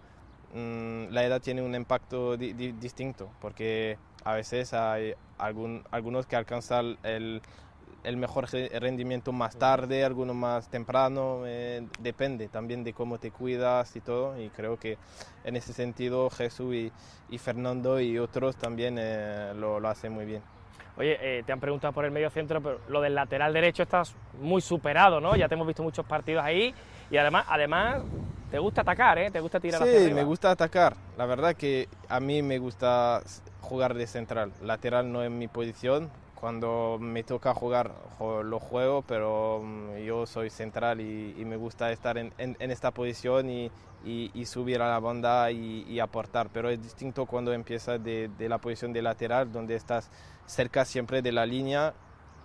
mm, 0.55 1.07
la 1.11 1.25
edad 1.25 1.41
tiene 1.41 1.63
un 1.63 1.75
impacto 1.75 2.37
distinto, 2.37 3.31
porque 3.41 3.99
a 4.23 4.35
veces 4.35 4.73
hay 4.75 5.15
algún, 5.39 5.83
algunos 5.91 6.27
que 6.27 6.37
alcanzan 6.37 6.99
el 7.03 7.43
el 8.05 8.17
mejor 8.17 8.49
rendimiento 8.51 9.33
más 9.33 9.57
tarde, 9.57 10.05
alguno 10.05 10.35
más 10.35 10.69
temprano, 10.69 11.43
eh, 11.47 11.87
depende 12.01 12.49
también 12.49 12.83
de 12.83 12.93
cómo 12.93 13.19
te 13.19 13.31
cuidas 13.31 13.95
y 13.97 14.01
todo. 14.01 14.41
Y 14.41 14.51
creo 14.51 14.79
que 14.79 14.99
en 15.45 15.57
ese 15.57 15.73
sentido 15.73 16.31
Jesús 16.31 16.75
y, 16.75 17.39
Fernando 17.39 18.01
y 18.01 18.19
otros 18.19 18.57
también 18.57 18.97
eh, 18.99 19.53
lo, 19.55 19.81
lo, 19.81 19.89
hacen 19.89 20.13
muy 20.13 20.25
bien. 20.25 20.43
Oye, 21.01 21.17
eh, 21.19 21.43
te 21.47 21.53
han 21.53 21.61
preguntado 21.61 21.95
por 21.95 22.05
el 22.05 22.11
medio 22.11 22.29
centro, 22.29 22.61
pero 22.61 22.81
lo 22.89 23.01
del 23.01 23.15
lateral 23.15 23.55
derecho 23.55 23.83
estás 23.83 24.15
muy 24.39 24.61
superado, 24.61 25.19
¿no? 25.19 25.35
Ya 25.35 25.49
te 25.49 25.55
hemos 25.55 25.67
visto 25.67 25.83
muchos 25.83 26.05
partidos 26.05 26.45
ahí 26.45 26.75
y 27.11 27.17
además, 27.17 27.47
además 27.49 28.03
te 28.51 28.59
gusta 28.59 28.83
atacar, 28.83 29.17
¿eh? 29.17 29.31
Te 29.31 29.41
gusta 29.41 29.59
tirar 29.59 29.83
Sí, 29.83 30.13
me 30.13 30.25
gusta 30.25 30.51
atacar. 30.51 30.95
La 31.17 31.25
verdad 31.25 31.57
que 31.57 31.89
a 32.11 32.21
mí 32.21 32.43
me 32.43 32.59
gusta 32.59 33.23
jugar 33.63 33.95
de 33.95 34.07
central. 34.07 34.53
Lateral 34.61 35.11
no 35.11 35.23
es 35.23 35.31
mi 35.31 35.49
posición, 35.49 36.11
cuando 36.41 36.97
me 36.99 37.23
toca 37.23 37.53
jugar 37.53 37.93
lo 38.19 38.59
juego, 38.59 39.03
pero 39.03 39.61
mm, 39.63 39.99
yo 39.99 40.27
soy 40.27 40.49
central 40.49 41.01
y, 41.01 41.45
me 41.45 41.57
gusta 41.57 41.93
estar 41.93 42.17
en, 42.17 42.33
esta 42.59 42.91
posición 42.93 43.51
y, 43.51 43.71
subir 44.47 44.81
a 44.81 44.89
la 44.89 44.99
banda 44.99 45.51
y, 45.51 46.01
aportar, 46.01 46.49
pero 46.51 46.71
es 46.71 46.83
distinto 46.83 47.27
cuando 47.27 47.53
empiezas 47.53 48.03
de, 48.03 48.31
la 48.39 48.57
posición 48.57 48.93
de 48.95 49.03
lateral, 49.03 49.53
donde 49.53 49.77
estás 49.77 50.11
cerca 50.51 50.85
siempre 50.85 51.23
de 51.23 51.33
la 51.33 51.47
línea, 51.47 51.95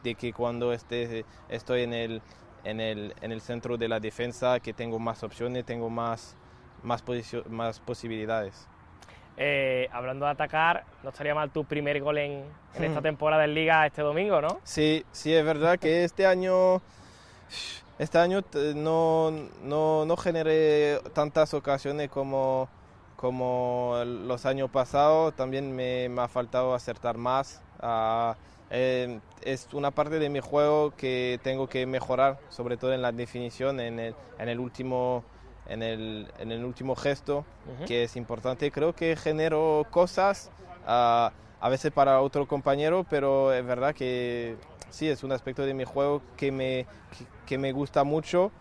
de 0.04 0.16
que 0.16 0.32
cuando 0.32 0.72
esté, 0.72 1.26
estoy 1.50 1.82
en 1.82 1.94
el, 1.94 2.22
en, 2.64 2.80
el, 2.80 3.16
en 3.22 3.32
el 3.32 3.42
centro 3.42 3.78
de 3.78 3.88
la 3.88 4.00
defensa, 4.00 4.60
que 4.60 4.74
tengo 4.74 5.00
más 5.00 5.24
opciones, 5.24 5.66
tengo 5.66 5.90
más, 5.90 6.38
más, 6.84 7.04
más 7.50 7.80
posibilidades. 7.80 8.68
Eh, 9.38 9.90
hablando 9.92 10.26
de 10.26 10.32
atacar, 10.32 10.86
no 11.04 11.10
estaría 11.10 11.36
mal 11.36 11.50
tu 11.50 11.66
primer 11.66 12.00
gol 12.02 12.20
en, 12.20 12.46
esta 12.80 13.02
temporada 13.02 13.44
en 13.44 13.54
Liga 13.54 13.86
este 13.86 14.02
domingo, 14.02 14.40
¿no? 14.40 14.60
Sí, 14.64 15.04
sí, 15.12 15.34
es 15.34 15.44
verdad 15.44 15.78
que 15.78 16.06
este 16.06 16.26
año, 16.26 16.82
este 18.00 18.18
año 18.20 18.42
no, 18.76 19.32
no, 19.64 20.06
no 20.06 20.18
generé 20.18 21.00
tantas 21.14 21.54
ocasiones 21.54 22.10
como, 22.10 22.70
como 23.18 23.96
los 24.06 24.46
años 24.46 24.70
pasados. 24.70 25.36
También 25.36 25.76
me, 25.76 26.08
me 26.08 26.22
ha 26.22 26.28
faltado 26.30 26.74
acertar 26.74 27.18
más. 27.18 27.65
Ah, 27.88 28.36
eh, 28.72 29.20
es 29.44 29.68
una 29.72 29.92
parte 29.92 30.18
de 30.18 30.30
mi 30.30 30.40
juego 30.40 30.92
que 30.98 31.40
tengo 31.44 31.68
que 31.68 31.86
mejorar, 31.86 32.40
sobre 32.50 32.78
todo 32.78 32.94
en 32.94 33.04
la 33.04 33.12
definición, 33.12 33.80
en 33.80 34.00
el, 34.00 34.16
en 34.40 34.50
el 34.50 34.60
último 34.60 35.24
en 35.68 35.84
el, 35.84 36.28
en 36.40 36.52
el 36.52 36.66
último 36.66 36.96
gesto, 36.96 37.46
que 37.86 38.04
es 38.04 38.16
importante. 38.16 38.72
Creo 38.72 38.94
que 38.94 39.16
genero 39.16 39.86
cosas 39.92 40.52
uh, 40.88 41.30
a 41.60 41.70
veces 41.70 41.92
para 41.92 42.22
otro 42.22 42.48
compañero, 42.48 43.06
pero 43.10 43.54
es 43.54 43.66
verdad 43.66 43.94
que 43.94 44.56
sí, 44.90 45.08
es 45.08 45.24
un 45.24 45.32
aspecto 45.32 45.64
de 45.64 45.74
mi 45.74 45.84
juego 45.84 46.22
que 46.38 46.52
me, 46.52 46.86
que, 47.46 47.58
me 47.58 47.72
gusta 47.72 48.04
mucho. 48.04 48.52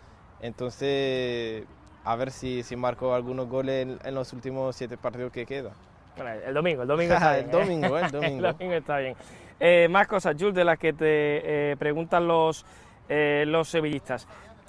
Entonces, 0.40 1.64
a 2.04 2.16
ver 2.16 2.30
si, 2.30 2.62
si 2.62 2.76
marco 2.76 3.14
algunos 3.14 3.48
goles 3.48 3.98
en, 4.04 4.14
los 4.14 4.32
últimos 4.32 4.76
siete 4.76 4.96
partidos 4.96 5.32
que 5.32 5.46
quedan. 5.46 5.72
El 6.16 6.54
domingo, 6.54 6.82
el 6.82 6.88
domingo 6.88 7.14
está 7.14 7.32
bien. 7.34 7.44
el 7.46 7.50
domingo, 7.50 7.98
el 7.98 8.10
domingo. 8.10 8.46
el 8.46 8.52
domingo 8.52 8.74
está 8.74 8.98
bien. 8.98 9.16
Eh, 9.60 9.88
más 9.88 10.06
cosas, 10.06 10.36
Jules, 10.38 10.54
de 10.54 10.64
las 10.64 10.78
que 10.78 10.92
te 10.92 11.72
eh, 11.72 11.76
preguntan 11.76 12.26
los, 12.26 12.64
eh, 13.08 13.44
los 13.46 13.68
sevillistas. 13.68 14.26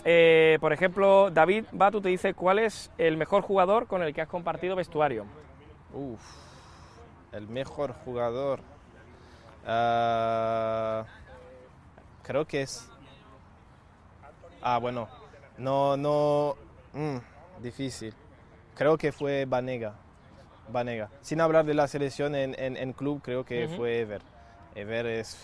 Eh, 0.07 0.59
por 0.61 0.71
ejemplo, 0.71 1.31
David 1.31 1.65
Batu 1.71 1.99
te 1.99 2.09
dice 2.09 2.35
cuál 2.35 2.59
es 2.59 2.91
el 2.99 3.17
mejor 3.17 3.41
jugador 3.41 3.87
con 3.87 4.03
el 4.03 4.13
que 4.13 4.21
has 4.21 4.27
compartido 4.27 4.75
vestuario. 4.75 5.25
Uf, 5.93 6.21
el 7.31 7.47
mejor 7.47 7.93
jugador. 8.05 8.59
Ah, 9.65 11.05
creo 12.21 12.45
que 12.45 12.61
es. 12.61 12.87
Ah, 14.61 14.77
bueno. 14.77 15.09
No, 15.57 15.97
no. 15.97 16.55
Mm, 16.93 17.17
difícil. 17.63 18.13
Creo 18.75 18.97
que 18.97 19.11
fue 19.11 19.45
Banega. 19.45 19.95
Banega. 20.69 21.09
Sin 21.21 21.41
hablar 21.41 21.65
de 21.65 21.73
la 21.73 21.87
selección 21.87 22.35
en, 22.35 22.93
club, 22.93 23.21
creo 23.23 23.45
que 23.45 23.67
fue 23.67 23.99
Ever. 23.99 24.21
Ever 24.75 25.05
es, 25.05 25.37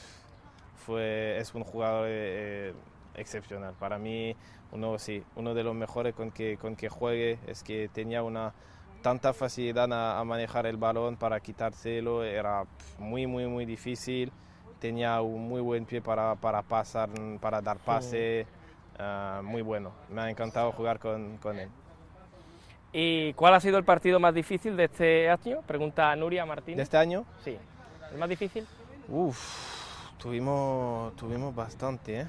fue, 0.86 1.38
es 1.38 1.54
un 1.54 1.64
jugador. 1.64 2.08
Eh, 2.10 2.74
excepcional. 3.16 3.74
Para 3.80 3.98
mí, 3.98 4.36
uno, 4.72 4.98
sí, 4.98 5.24
uno 5.36 5.54
de 5.54 5.64
los 5.64 5.76
mejores 5.76 6.14
con 6.14 6.32
que, 6.32 6.58
con 6.58 6.76
que 6.76 6.90
juegue 6.90 7.40
es 7.48 7.64
que 7.64 7.90
tenía 7.90 8.24
una 8.24 8.54
tanta 9.02 9.34
facilidad 9.34 9.92
a, 9.92 10.24
manejar 10.24 10.66
el 10.66 10.78
balón 10.78 11.18
para 11.18 11.40
quitárselo, 11.40 12.24
era 12.24 12.66
muy, 13.00 13.28
muy, 13.28 13.48
muy 13.48 13.66
difícil. 13.66 14.32
Tenía 14.80 15.22
un 15.22 15.48
muy 15.48 15.62
buen 15.62 15.86
pie 15.86 16.02
para, 16.02 16.36
para 16.36 16.64
pasar, 16.64 17.10
para 17.40 17.62
dar 17.62 17.78
pase, 17.78 18.48
ah, 18.98 19.42
muy 19.44 19.62
bueno. 19.62 19.92
Me 20.10 20.22
ha 20.22 20.30
encantado 20.30 20.72
jugar 20.72 21.00
con, 21.00 21.38
con 21.38 21.60
él. 21.60 21.70
¿Y 22.94 23.34
cuál 23.34 23.54
ha 23.54 23.60
sido 23.60 23.78
el 23.78 23.86
partido 23.86 24.20
más 24.20 24.34
difícil 24.34 24.76
de 24.76 24.86
este 24.86 25.30
año? 25.30 25.62
Pregunta 25.62 26.16
Nuria 26.16 26.46
Martín. 26.46 26.76
¿De 26.76 26.84
este 26.84 26.98
año? 26.98 27.26
Sí. 27.44 27.58
¿El 28.12 28.18
más 28.18 28.28
difícil? 28.28 28.68
Uf, 29.08 30.18
tuvimos, 30.18 31.16
tuvimos 31.16 31.56
bastante, 31.56 32.22
¿eh? 32.22 32.28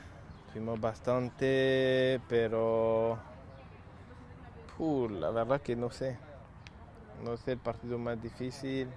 Fuimos 0.53 0.81
bastante, 0.81 2.21
pero 2.29 3.19
la 5.11 5.31
verdad 5.31 5.61
que 5.61 5.77
no 5.77 5.91
sé. 5.91 6.19
No 7.25 7.37
sé 7.37 7.53
el 7.53 7.59
partido 7.59 7.99
más 7.99 8.21
difícil. 8.21 8.89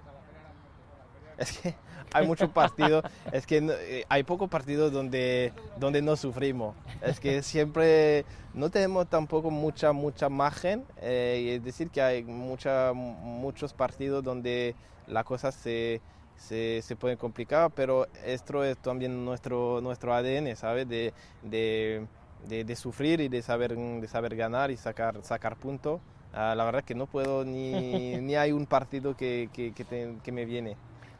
Es 1.38 1.58
que 1.58 1.74
hay 2.12 2.26
muchos 2.26 2.50
partidos, 2.50 3.04
es 3.32 3.46
que 3.46 3.58
eh, 3.58 4.04
hay 4.08 4.22
pocos 4.22 4.48
partidos 4.48 4.92
donde, 4.92 5.52
donde 5.78 6.00
no 6.00 6.16
sufrimos. 6.16 6.74
Es 7.02 7.20
que 7.20 7.42
siempre 7.42 8.24
no 8.54 8.70
tenemos 8.70 9.06
tampoco 9.08 9.50
mucha, 9.50 9.92
mucha 9.92 10.28
margen. 10.28 10.84
Eh, 11.02 11.56
es 11.56 11.64
decir, 11.64 11.90
que 11.90 12.00
hay 12.00 12.24
mucha, 12.24 12.92
muchos 12.94 13.74
partidos 13.74 14.24
donde 14.24 14.74
la 15.06 15.24
cosa 15.24 15.52
se, 15.52 16.00
se, 16.36 16.80
se 16.82 16.96
puede 16.96 17.16
complicar, 17.16 17.70
pero 17.70 18.06
esto 18.24 18.64
es 18.64 18.76
también 18.78 19.24
nuestro, 19.24 19.80
nuestro 19.80 20.14
ADN, 20.14 20.56
¿sabes? 20.56 20.88
De, 20.88 21.12
de, 21.42 22.06
de, 22.48 22.76
sufrir 22.76 23.20
y 23.20 23.28
de 23.28 23.42
saber, 23.42 23.76
de 23.76 24.08
saber 24.08 24.36
ganar 24.36 24.70
y 24.70 24.76
sacar, 24.76 25.22
sacar 25.22 25.56
puntos. 25.56 26.00
Ah, 26.32 26.54
la 26.54 26.64
verdad 26.64 26.84
que 26.84 26.94
no 26.94 27.06
puedo 27.06 27.44
ni, 27.44 28.16
ni 28.20 28.36
hay 28.36 28.52
un 28.52 28.66
partido 28.66 29.16
que, 29.16 29.48
que, 29.52 29.72
que, 29.72 30.32
me 30.32 30.44
viene. 30.44 30.76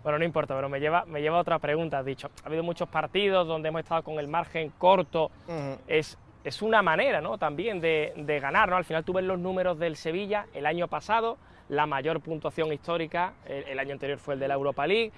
Bueno, 0.06 0.20
no 0.20 0.25
importa, 0.25 0.54
pero 0.54 0.68
me 0.68 0.78
lleva, 0.78 1.04
me 1.04 1.20
lleva 1.20 1.38
a 1.38 1.40
otra 1.40 1.58
pregunta. 1.58 1.98
Has 1.98 2.06
dicho, 2.06 2.30
ha 2.44 2.46
habido 2.46 2.62
muchos 2.62 2.88
partidos 2.88 3.48
donde 3.48 3.70
hemos 3.70 3.80
estado 3.80 4.04
con 4.04 4.20
el 4.20 4.28
margen 4.28 4.70
corto. 4.78 5.32
es, 5.88 6.16
es 6.44 6.62
una 6.62 6.80
manera 6.80 7.20
¿no? 7.20 7.38
también 7.38 7.80
de, 7.80 8.12
de 8.14 8.38
ganar. 8.38 8.68
¿no? 8.68 8.76
Al 8.76 8.84
final 8.84 9.02
tú 9.02 9.12
ves 9.12 9.25
los 9.25 9.36
números 9.36 9.80
del 9.80 9.96
Sevilla 9.96 10.46
el 10.54 10.64
año 10.64 10.86
pasado 10.86 11.38
la 11.70 11.86
mayor 11.86 12.20
puntuación 12.20 12.72
histórica. 12.72 13.32
El, 13.48 13.80
año 13.80 13.94
anterior 13.94 14.20
fue 14.20 14.34
el 14.34 14.40
de 14.40 14.46
la 14.46 14.54
Europa 14.54 14.86
League. 14.86 15.10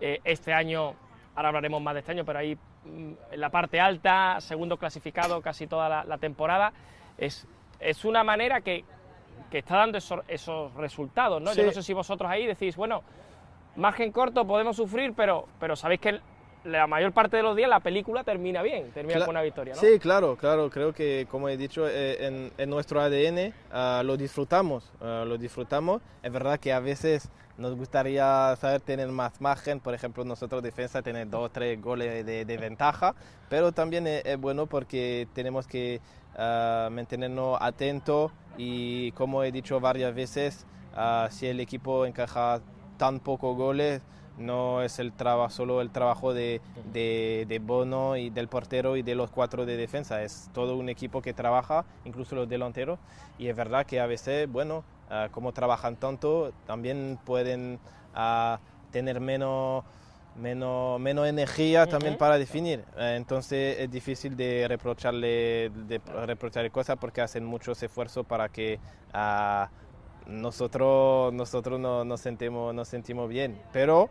Eh, 0.00 0.18
este 0.24 0.52
año, 0.52 0.96
ahora 1.36 1.50
hablaremos 1.50 1.80
más 1.80 1.94
de 1.94 2.00
este 2.00 2.10
año, 2.10 2.24
pero 2.24 2.40
ahí 2.40 2.56
mm, 2.56 3.12
en 3.30 3.40
la 3.40 3.48
parte 3.48 3.78
alta, 3.78 4.40
segundo 4.40 4.76
clasificado 4.76 5.40
casi 5.40 5.68
toda 5.68 6.02
la, 6.02 6.18
temporada. 6.18 6.72
Es, 7.16 7.46
es 7.78 8.04
una 8.04 8.24
manera 8.24 8.60
que, 8.60 8.84
que 9.52 9.58
está 9.58 9.76
dando 9.76 9.98
esos, 9.98 10.74
resultados. 10.74 11.40
¿no? 11.40 11.54
Yo 11.54 11.64
no 11.64 11.70
sé 11.70 11.84
si 11.84 11.92
vosotros 11.92 12.28
ahí 12.28 12.44
decís, 12.44 12.74
bueno, 12.74 13.04
margen 13.76 14.12
corto, 14.12 14.46
podemos 14.46 14.76
sufrir, 14.76 15.12
pero, 15.14 15.46
pero 15.58 15.76
sabéis 15.76 16.00
que 16.00 16.20
la 16.64 16.86
mayor 16.86 17.12
parte 17.12 17.36
de 17.36 17.42
los 17.42 17.56
días 17.56 17.68
la 17.68 17.80
película 17.80 18.24
termina 18.24 18.62
bien, 18.62 18.90
termina 18.92 19.20
con 19.20 19.30
una 19.30 19.42
victoria. 19.42 19.74
¿no? 19.74 19.80
Sí, 19.80 19.98
claro, 19.98 20.36
claro, 20.36 20.70
creo 20.70 20.92
que 20.92 21.26
como 21.30 21.48
he 21.48 21.56
dicho, 21.56 21.88
eh, 21.88 22.50
en, 22.56 22.70
nuestro 22.70 23.00
ADN 23.00 23.52
ah, 23.72 24.02
lo 24.04 24.16
disfrutamos, 24.16 24.92
ah, 25.00 25.24
lo 25.26 25.38
disfrutamos. 25.38 26.02
Es 26.22 26.32
verdad 26.32 26.60
que 26.60 26.72
a 26.72 26.80
veces 26.80 27.28
nos 27.58 27.74
gustaría 27.76 28.54
saber 28.56 28.80
tener 28.80 29.08
más 29.08 29.40
margen, 29.40 29.80
por 29.80 29.94
ejemplo, 29.94 30.24
nosotros 30.24 30.62
defensa 30.62 31.02
tener 31.02 31.28
dos 31.28 31.46
o 31.46 31.48
tres 31.50 31.80
goles 31.80 32.24
de, 32.24 32.56
ventaja, 32.56 33.14
pero 33.48 33.72
también 33.72 34.06
es, 34.06 34.38
bueno 34.38 34.66
porque 34.66 35.28
tenemos 35.34 35.66
que 35.66 36.00
ah, 36.36 36.88
mantenernos 36.90 37.58
atentos 37.60 38.32
y 38.56 39.12
como 39.12 39.42
he 39.42 39.50
dicho 39.50 39.80
varias 39.80 40.14
veces, 40.14 40.66
si 41.30 41.46
el 41.46 41.58
equipo 41.60 42.04
encaja 42.04 42.60
tan 43.02 43.18
pocos 43.18 43.56
goles, 43.56 44.00
no 44.38 44.80
es 44.80 45.00
el 45.00 45.12
trabajo, 45.12 45.52
solo 45.52 45.80
el 45.80 45.90
trabajo 45.90 46.32
de, 46.32 46.60
de, 46.92 47.60
Bono 47.60 48.16
y 48.16 48.30
del 48.30 48.46
portero 48.46 48.96
y 48.96 49.02
de 49.02 49.16
los 49.16 49.28
cuatro 49.28 49.66
de 49.66 49.76
defensa, 49.76 50.22
es 50.22 50.48
todo 50.54 50.76
un 50.76 50.88
equipo 50.88 51.20
que 51.20 51.32
trabaja, 51.32 51.84
incluso 52.04 52.36
los 52.36 52.48
delanteros, 52.48 53.00
y 53.40 53.48
es 53.48 53.56
verdad 53.56 53.86
que 53.86 53.98
a 53.98 54.06
veces, 54.06 54.48
bueno, 54.48 54.84
ah, 55.10 55.30
como 55.32 55.50
trabajan 55.50 55.96
tanto, 55.96 56.52
también 56.64 57.18
pueden 57.24 57.80
uh, 58.14 58.58
tener 58.92 59.18
menos, 59.18 59.82
menos, 60.36 61.00
menos 61.00 61.26
energía 61.26 61.88
también 61.88 62.16
para 62.16 62.38
definir. 62.38 62.84
Eh, 62.98 63.14
entonces 63.16 63.80
es 63.80 63.90
difícil 63.90 64.36
de 64.36 64.68
reprocharle, 64.68 65.72
de 65.88 66.00
reprocharle 66.24 66.70
cosas 66.70 66.98
porque 67.00 67.20
hacen 67.20 67.44
muchos 67.44 67.82
esfuerzos 67.82 68.24
para 68.24 68.48
que... 68.48 68.78
Nosotros, 70.26 71.32
nosotros 71.32 71.80
no, 71.80 72.04
nos, 72.04 72.20
sentimos, 72.20 72.74
nos 72.74 72.88
sentimos 72.88 73.28
bien. 73.28 73.60
Pero 73.72 74.10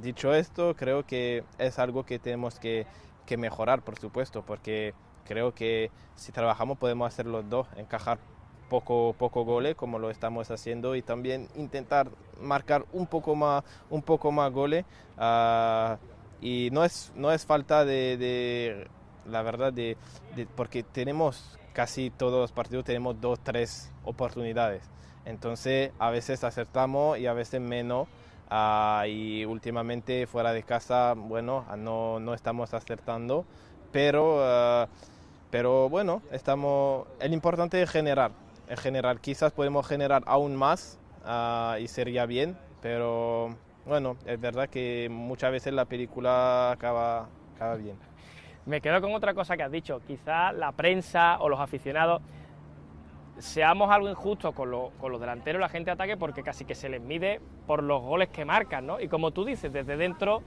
dicho 0.00 0.34
esto, 0.34 0.74
creo 0.74 1.06
que 1.06 1.44
es 1.58 1.78
algo 1.78 2.04
que 2.04 2.18
tenemos 2.18 2.58
que, 2.58 2.86
que, 3.24 3.36
mejorar, 3.36 3.82
por 3.82 3.98
supuesto, 3.98 4.42
porque 4.42 4.92
creo 5.24 5.54
que 5.54 5.90
si 6.16 6.32
trabajamos 6.32 6.78
podemos 6.78 7.06
hacer 7.06 7.26
los 7.26 7.48
dos, 7.48 7.68
encajar 7.76 8.18
poco, 8.68 9.14
poco 9.18 9.44
goles 9.44 9.76
como 9.76 9.98
lo 9.98 10.10
estamos 10.10 10.50
haciendo 10.50 10.96
y 10.96 11.02
también 11.02 11.48
intentar 11.54 12.10
marcar 12.40 12.84
un 12.92 13.06
poco 13.06 13.34
más, 13.34 13.64
un 13.90 14.02
poco 14.02 14.32
más 14.32 14.52
goles. 14.52 14.84
Ah, 15.16 15.98
y 16.40 16.68
no 16.72 16.84
es, 16.84 17.12
no 17.14 17.32
es 17.32 17.46
falta 17.46 17.84
de, 17.84 18.88
la 19.26 19.42
verdad, 19.42 19.72
de, 19.72 19.96
porque 20.54 20.82
tenemos 20.82 21.58
casi 21.76 22.08
todos 22.08 22.40
los 22.40 22.52
partidos, 22.52 22.86
tenemos 22.86 23.20
dos, 23.20 23.38
tres 23.40 23.92
oportunidades. 24.02 24.82
Entonces 25.26 25.92
a 25.98 26.08
veces 26.08 26.42
acertamos 26.42 27.18
y 27.18 27.26
a 27.26 27.34
veces 27.34 27.60
menos. 27.60 28.08
Ah, 28.48 29.04
y 29.06 29.44
últimamente 29.44 30.26
fuera 30.26 30.54
de 30.54 30.62
casa, 30.62 31.12
bueno, 31.14 31.66
ah, 31.68 31.76
no, 31.76 32.18
no 32.18 32.32
estamos 32.32 32.72
acertando, 32.72 33.44
pero, 33.92 34.38
ah, 34.40 34.88
pero 35.50 35.90
bueno, 35.90 36.22
estamos, 36.30 37.08
el 37.20 37.34
importante 37.34 37.82
es 37.82 37.90
generar, 37.90 38.30
es 38.68 38.80
generar, 38.80 39.20
quizás 39.20 39.52
podemos 39.52 39.86
generar 39.86 40.22
aún 40.26 40.56
más 40.56 40.98
y 41.80 41.88
sería 41.88 42.24
bien, 42.24 42.56
pero 42.80 43.56
bueno, 43.84 44.16
es 44.26 44.40
verdad 44.40 44.68
que 44.70 45.08
muchas 45.10 45.50
veces 45.50 45.74
la 45.74 45.84
película 45.86 46.70
acaba, 46.70 47.28
acaba 47.56 47.74
bien. 47.74 48.05
Me 48.66 48.80
quedo 48.80 49.00
con 49.00 49.14
otra 49.14 49.32
cosa 49.32 49.56
que 49.56 49.62
has 49.62 49.70
dicho, 49.70 50.00
quizás 50.04 50.52
la 50.52 50.72
prensa 50.72 51.38
o 51.38 51.48
los 51.48 51.60
aficionados 51.60 52.20
seamos 53.38 53.90
algo 53.92 54.08
injustos 54.08 54.54
con, 54.54 54.70
los 54.70 55.20
delanteros 55.20 55.60
la 55.60 55.68
gente 55.68 55.86
de 55.86 55.92
ataque 55.92 56.16
porque 56.16 56.42
casi 56.42 56.64
que 56.64 56.74
se 56.74 56.88
les 56.88 57.00
mide 57.00 57.40
por 57.66 57.82
los 57.82 58.02
goles 58.02 58.28
que 58.30 58.44
marcan, 58.44 58.86
¿no? 58.86 59.00
Y 59.00 59.06
como 59.06 59.30
tú 59.30 59.44
dices, 59.44 59.72
desde 59.72 59.96
dentro 59.96 60.42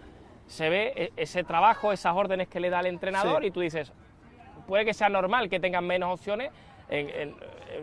se 0.47 0.69
ve 0.69 0.93
e, 0.95 1.13
ese 1.15 1.45
trabajo, 1.45 1.93
esas 1.93 2.13
órdenes 2.13 2.49
que 2.49 2.59
le 2.59 2.69
da 2.69 2.81
el 2.81 2.88
entrenador 2.88 3.45
y 3.45 3.51
tú 3.51 3.61
dices, 3.61 3.93
puede 4.67 4.83
que 4.83 4.93
sea 4.93 5.07
normal 5.07 5.47
que 5.47 5.61
tengan 5.61 5.88
menos 5.88 6.13
opciones 6.13 6.51
en, 6.89 7.36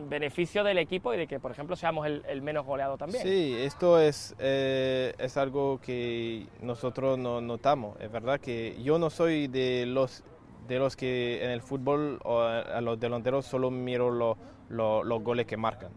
beneficio 0.09 0.63
del 0.65 0.79
equipo 0.79 1.15
y 1.15 1.17
de 1.17 1.27
que, 1.27 1.41
por 1.41 1.51
ejemplo, 1.53 1.77
seamos 1.77 2.07
el, 2.07 2.43
menos 2.43 2.67
goleado 2.67 2.99
también. 2.99 3.23
Sí, 3.23 3.57
esto 3.59 4.01
es, 4.01 4.35
eh, 4.39 5.15
es 5.19 5.37
algo 5.37 5.81
que 5.81 6.47
nosotros 6.61 7.19
no 7.19 7.41
notamos. 7.41 7.99
Es 8.01 8.11
verdad 8.11 8.41
que 8.41 8.77
yo 8.83 8.99
no 8.99 9.11
soy 9.11 9.47
de 9.49 9.87
los 9.87 10.23
de 10.67 10.79
los 10.79 10.97
que 10.97 11.45
en 11.45 11.51
el 11.51 11.63
fútbol 11.63 12.19
o 12.25 12.41
a 12.41 12.81
los 12.81 12.99
delanteros 12.99 13.47
solo 13.47 13.71
miro 13.71 14.37
los 14.69 15.23
goles 15.23 15.47
que 15.47 15.57
marcan. 15.57 15.91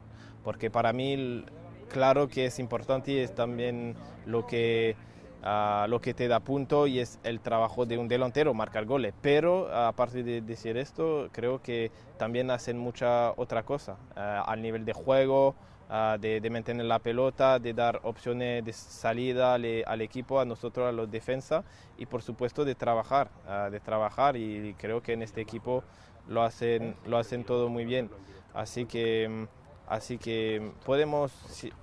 Porque 0.44 0.70
para 0.70 0.94
mí, 0.94 1.44
claro 1.90 2.28
que 2.28 2.46
es 2.46 2.60
importante 2.60 3.12
y 3.12 3.18
es 3.18 3.34
también 3.34 3.96
lo 4.26 4.46
que, 4.46 4.96
lo 5.44 6.02
que 6.02 6.14
te 6.14 6.28
da 6.28 6.40
punto 6.40 6.88
y 6.88 7.00
es 7.00 7.20
el 7.24 7.40
trabajo 7.40 7.86
de 7.86 7.98
un 7.98 8.08
delantero, 8.08 8.54
marcar 8.54 8.86
goles. 8.86 9.14
Pero 9.22 9.74
aparte 9.74 10.24
de 10.24 10.42
decir 10.42 10.78
esto, 10.78 11.30
creo 11.32 11.62
que 11.62 11.92
también 12.18 12.52
hacen 12.52 12.78
mucha 12.78 13.32
otra 13.32 13.64
cosa 13.64 13.98
ah, 14.16 14.44
al 14.48 14.62
nivel 14.62 14.86
de 14.86 14.94
juego. 14.94 15.56
Ah, 15.92 16.18
de, 16.22 16.48
mantener 16.52 16.86
la 16.86 17.00
pelota, 17.00 17.58
de 17.58 17.74
dar 17.74 18.02
opciones 18.04 18.64
de 18.64 18.74
salida 18.74 19.56
al, 19.56 20.02
equipo, 20.02 20.40
a 20.40 20.46
nosotros, 20.46 20.88
a 20.88 20.92
los 20.92 21.10
defensa 21.10 21.64
y 21.98 22.06
por 22.06 22.22
supuesto 22.22 22.64
de 22.64 22.76
trabajar, 22.76 23.32
ah, 23.48 23.70
de 23.72 23.80
trabajar 23.80 24.38
y 24.38 24.76
creo 24.78 25.02
que 25.02 25.14
en 25.14 25.24
este 25.24 25.42
equipo 25.42 25.84
lo 26.28 26.44
hacen, 26.44 26.96
lo 27.08 27.18
hacen 27.18 27.44
todo 27.44 27.70
muy 27.70 27.86
bien. 27.86 28.12
Así 28.54 28.86
que, 28.86 29.28
mm, 29.28 29.44
así 29.88 30.20
que 30.20 30.72
podemos 30.86 31.32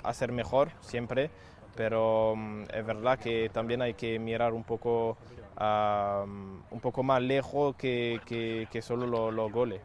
hacer 0.05 0.31
mejor 0.31 0.71
siempre, 0.83 1.31
pero 1.77 2.35
mm, 2.37 2.63
es 2.73 2.87
verdad 2.87 3.19
que 3.19 3.51
también 3.51 3.83
hay 3.83 3.95
que 3.95 4.19
mirar 4.19 4.53
un 4.53 4.65
poco, 4.65 5.17
mm, 5.57 6.59
un 6.71 6.81
poco 6.81 7.03
más 7.03 7.23
lejos 7.23 7.77
que, 7.77 8.21
que, 8.71 8.83
solo 8.83 9.31
los 9.31 9.53
goles. 9.53 9.81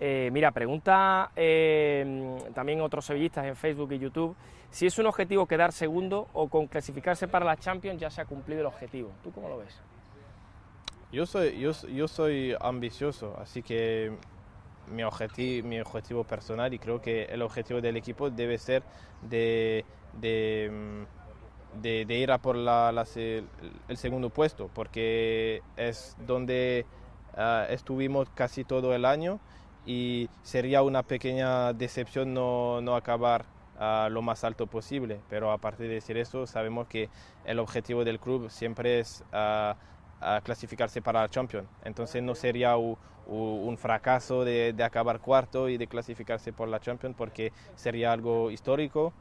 Eh, 0.00 0.30
mira, 0.32 0.52
pregunta 0.52 1.32
eh, 1.34 2.38
también 2.54 2.80
otros 2.80 3.04
sevillistas 3.04 3.44
en 3.46 3.56
Facebook 3.56 3.92
y 3.92 3.98
YouTube 3.98 4.36
si 4.70 4.86
es 4.86 4.98
un 4.98 5.06
objetivo 5.06 5.46
quedar 5.46 5.72
segundo 5.72 6.28
o 6.34 6.48
con 6.48 6.66
clasificarse 6.66 7.26
para 7.26 7.44
la 7.44 7.56
Champions 7.56 8.00
ya 8.00 8.10
se 8.10 8.20
ha 8.20 8.26
cumplido 8.26 8.60
el 8.60 8.66
objetivo. 8.66 9.10
¿Tú 9.22 9.32
cómo 9.32 9.48
lo 9.48 9.58
ves? 9.58 9.80
Yo 11.10 11.24
soy, 11.24 11.58
yo, 11.58 11.72
yo 11.88 12.06
soy 12.06 12.54
ambicioso, 12.60 13.34
así 13.40 13.62
que 13.62 14.12
mi 14.88 15.02
objetivo, 15.04 15.66
mi 15.66 15.80
objetivo 15.80 16.24
personal 16.24 16.72
y 16.74 16.78
creo 16.78 17.00
que 17.00 17.24
el 17.24 17.40
objetivo 17.40 17.80
del 17.80 17.96
equipo 17.96 18.28
debe 18.30 18.58
ser 18.58 18.82
de, 19.22 19.86
de, 20.20 21.06
mm, 21.82 22.10
ir 22.10 22.30
a 22.30 22.38
por 22.38 22.56
la, 22.56 22.90
el 23.16 23.96
segundo 23.96 24.30
puesto, 24.30 24.70
porque 24.74 25.62
es 25.76 26.16
donde 26.26 26.86
ah, 27.36 27.66
estuvimos 27.68 28.28
casi 28.30 28.64
todo 28.64 28.94
el 28.94 29.04
año 29.04 29.40
y 29.86 30.28
sería 30.42 30.82
una 30.82 31.02
pequeña 31.02 31.72
decepción 31.72 32.34
no, 32.34 32.80
no 32.82 32.94
acabar 32.94 33.46
a 33.78 34.08
lo 34.10 34.22
más 34.22 34.44
alto 34.44 34.66
posible. 34.66 35.20
Pero 35.30 35.50
aparte 35.50 35.84
de 35.84 35.94
decir 35.94 36.18
eso, 36.18 36.46
sabemos 36.46 36.88
que 36.88 37.08
el 37.44 37.58
objetivo 37.58 38.04
del 38.04 38.20
club 38.20 38.50
siempre 38.50 39.00
es 39.00 39.24
clasificarse 40.42 41.00
para 41.00 41.22
la 41.22 41.28
Champions. 41.28 41.68
Entonces 41.84 42.22
no 42.22 42.34
sería 42.34 42.76
un 42.76 43.78
fracaso 43.78 44.44
de, 44.44 44.72
de, 44.72 44.84
acabar 44.84 45.20
cuarto 45.20 45.68
y 45.68 45.76
de 45.78 45.86
clasificarse 45.86 46.52
por 46.52 46.68
la 46.68 46.80
Champions 46.80 47.14
porque 47.16 47.52
sería 47.74 48.12
algo 48.12 48.50
histórico 48.50 49.12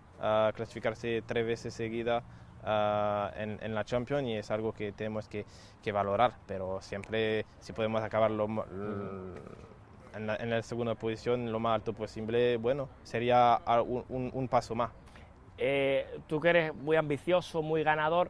clasificarse 0.55 1.23
tres 1.25 1.45
veces 1.45 1.73
seguida 1.73 2.23
en, 3.35 3.59
en, 3.61 3.75
la 3.75 3.85
Champions 3.85 4.27
y 4.27 4.33
es 4.33 4.51
algo 4.51 4.73
que 4.73 4.91
tenemos 4.91 5.27
que, 5.27 5.45
que, 5.81 5.91
valorar, 5.91 6.35
pero 6.47 6.81
siempre 6.81 7.45
si 7.59 7.71
podemos 7.71 8.03
acabar 8.03 8.31
lo, 8.31 8.47
en 10.17 10.49
la, 10.49 10.61
segunda 10.63 10.95
posición 10.95 11.51
lo 11.51 11.59
más 11.59 11.75
alto 11.75 11.93
posible, 11.93 12.57
bueno, 12.57 12.89
sería 13.03 13.61
un, 13.87 14.47
paso 14.49 14.75
más. 14.75 14.91
Eh, 15.57 16.19
tú 16.27 16.39
que 16.39 16.49
eres 16.49 16.75
muy 16.75 16.95
ambicioso, 16.97 17.61
muy 17.61 17.83
ganador, 17.83 18.29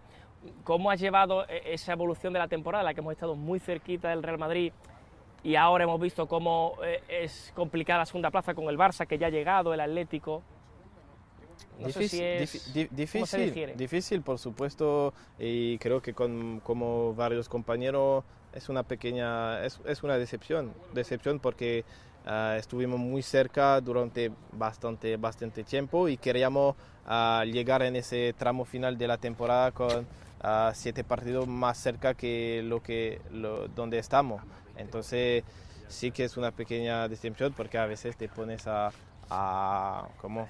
¿cómo 0.63 0.91
has 0.91 1.00
llevado 1.00 1.47
e, 1.47 1.73
esa 1.73 1.93
evolución 1.93 2.34
de 2.34 2.39
la 2.39 2.47
temporada, 2.47 2.84
la 2.84 2.93
que 2.93 3.02
hemos 3.02 3.13
estado 3.13 3.36
muy 3.36 3.60
cerquita 3.60 4.10
del 4.10 4.23
Real 4.23 4.38
Madrid 4.38 4.71
y 5.43 5.56
ahora 5.56 5.84
hemos 5.84 6.00
visto 6.00 6.28
cómo 6.28 6.76
eh, 6.84 7.04
es 7.08 7.52
complicada 7.56 8.00
la 8.00 8.06
segunda 8.06 8.32
plaza 8.32 8.54
con 8.54 8.65
el 8.65 8.78
Barça, 8.78 9.06
que 9.06 9.17
ya 9.17 9.28
ha 9.28 9.32
llegado, 9.32 9.73
el 9.73 9.80
Atlético? 9.80 10.43
Difícil, 11.86 12.89
difícil, 12.91 13.74
difícil, 13.76 14.22
por 14.22 14.39
supuesto, 14.39 15.13
y 15.39 15.78
creo 15.78 16.02
que 16.02 16.13
con, 16.13 16.60
como 16.62 17.13
varios 17.13 17.50
compañeros 17.50 18.24
es 18.54 18.70
una 18.70 18.84
pequeña, 18.84 19.63
es, 19.63 19.80
es 19.86 20.04
una 20.04 20.17
decepción, 20.17 20.74
decepción 20.93 21.39
porque 21.39 21.86
ah, 22.26 22.56
estuvimos 22.58 23.00
muy 23.00 23.22
cerca 23.22 23.80
durante 23.82 24.32
bastante, 24.52 25.17
bastante 25.17 25.63
tiempo 25.63 26.10
y 26.10 26.17
queríamos 26.17 26.76
ah, 27.06 27.43
llegar 27.46 27.84
en 27.84 27.96
ese 27.96 28.34
tramo 28.38 28.65
final 28.65 28.98
de 28.98 29.08
la 29.08 29.17
temporada 29.17 29.72
con 29.72 30.08
ah, 30.41 30.72
siete 30.74 31.04
partidos 31.04 31.48
más 31.48 31.78
cerca 31.78 32.15
que 32.15 32.62
lo 32.63 32.82
que 32.82 33.22
lo, 33.32 33.67
donde 33.67 34.00
estamos. 34.00 34.41
Entonces 34.76 35.43
sí 35.88 36.12
que 36.12 36.24
es 36.24 36.38
una 36.38 36.52
pequeña 36.52 37.08
decepción 37.08 37.54
porque 37.54 37.78
a 37.78 37.86
veces 37.86 38.17
te 38.17 38.28
pones 38.28 38.67
a, 38.67 38.91
a 39.30 40.08
¿cómo? 40.20 40.48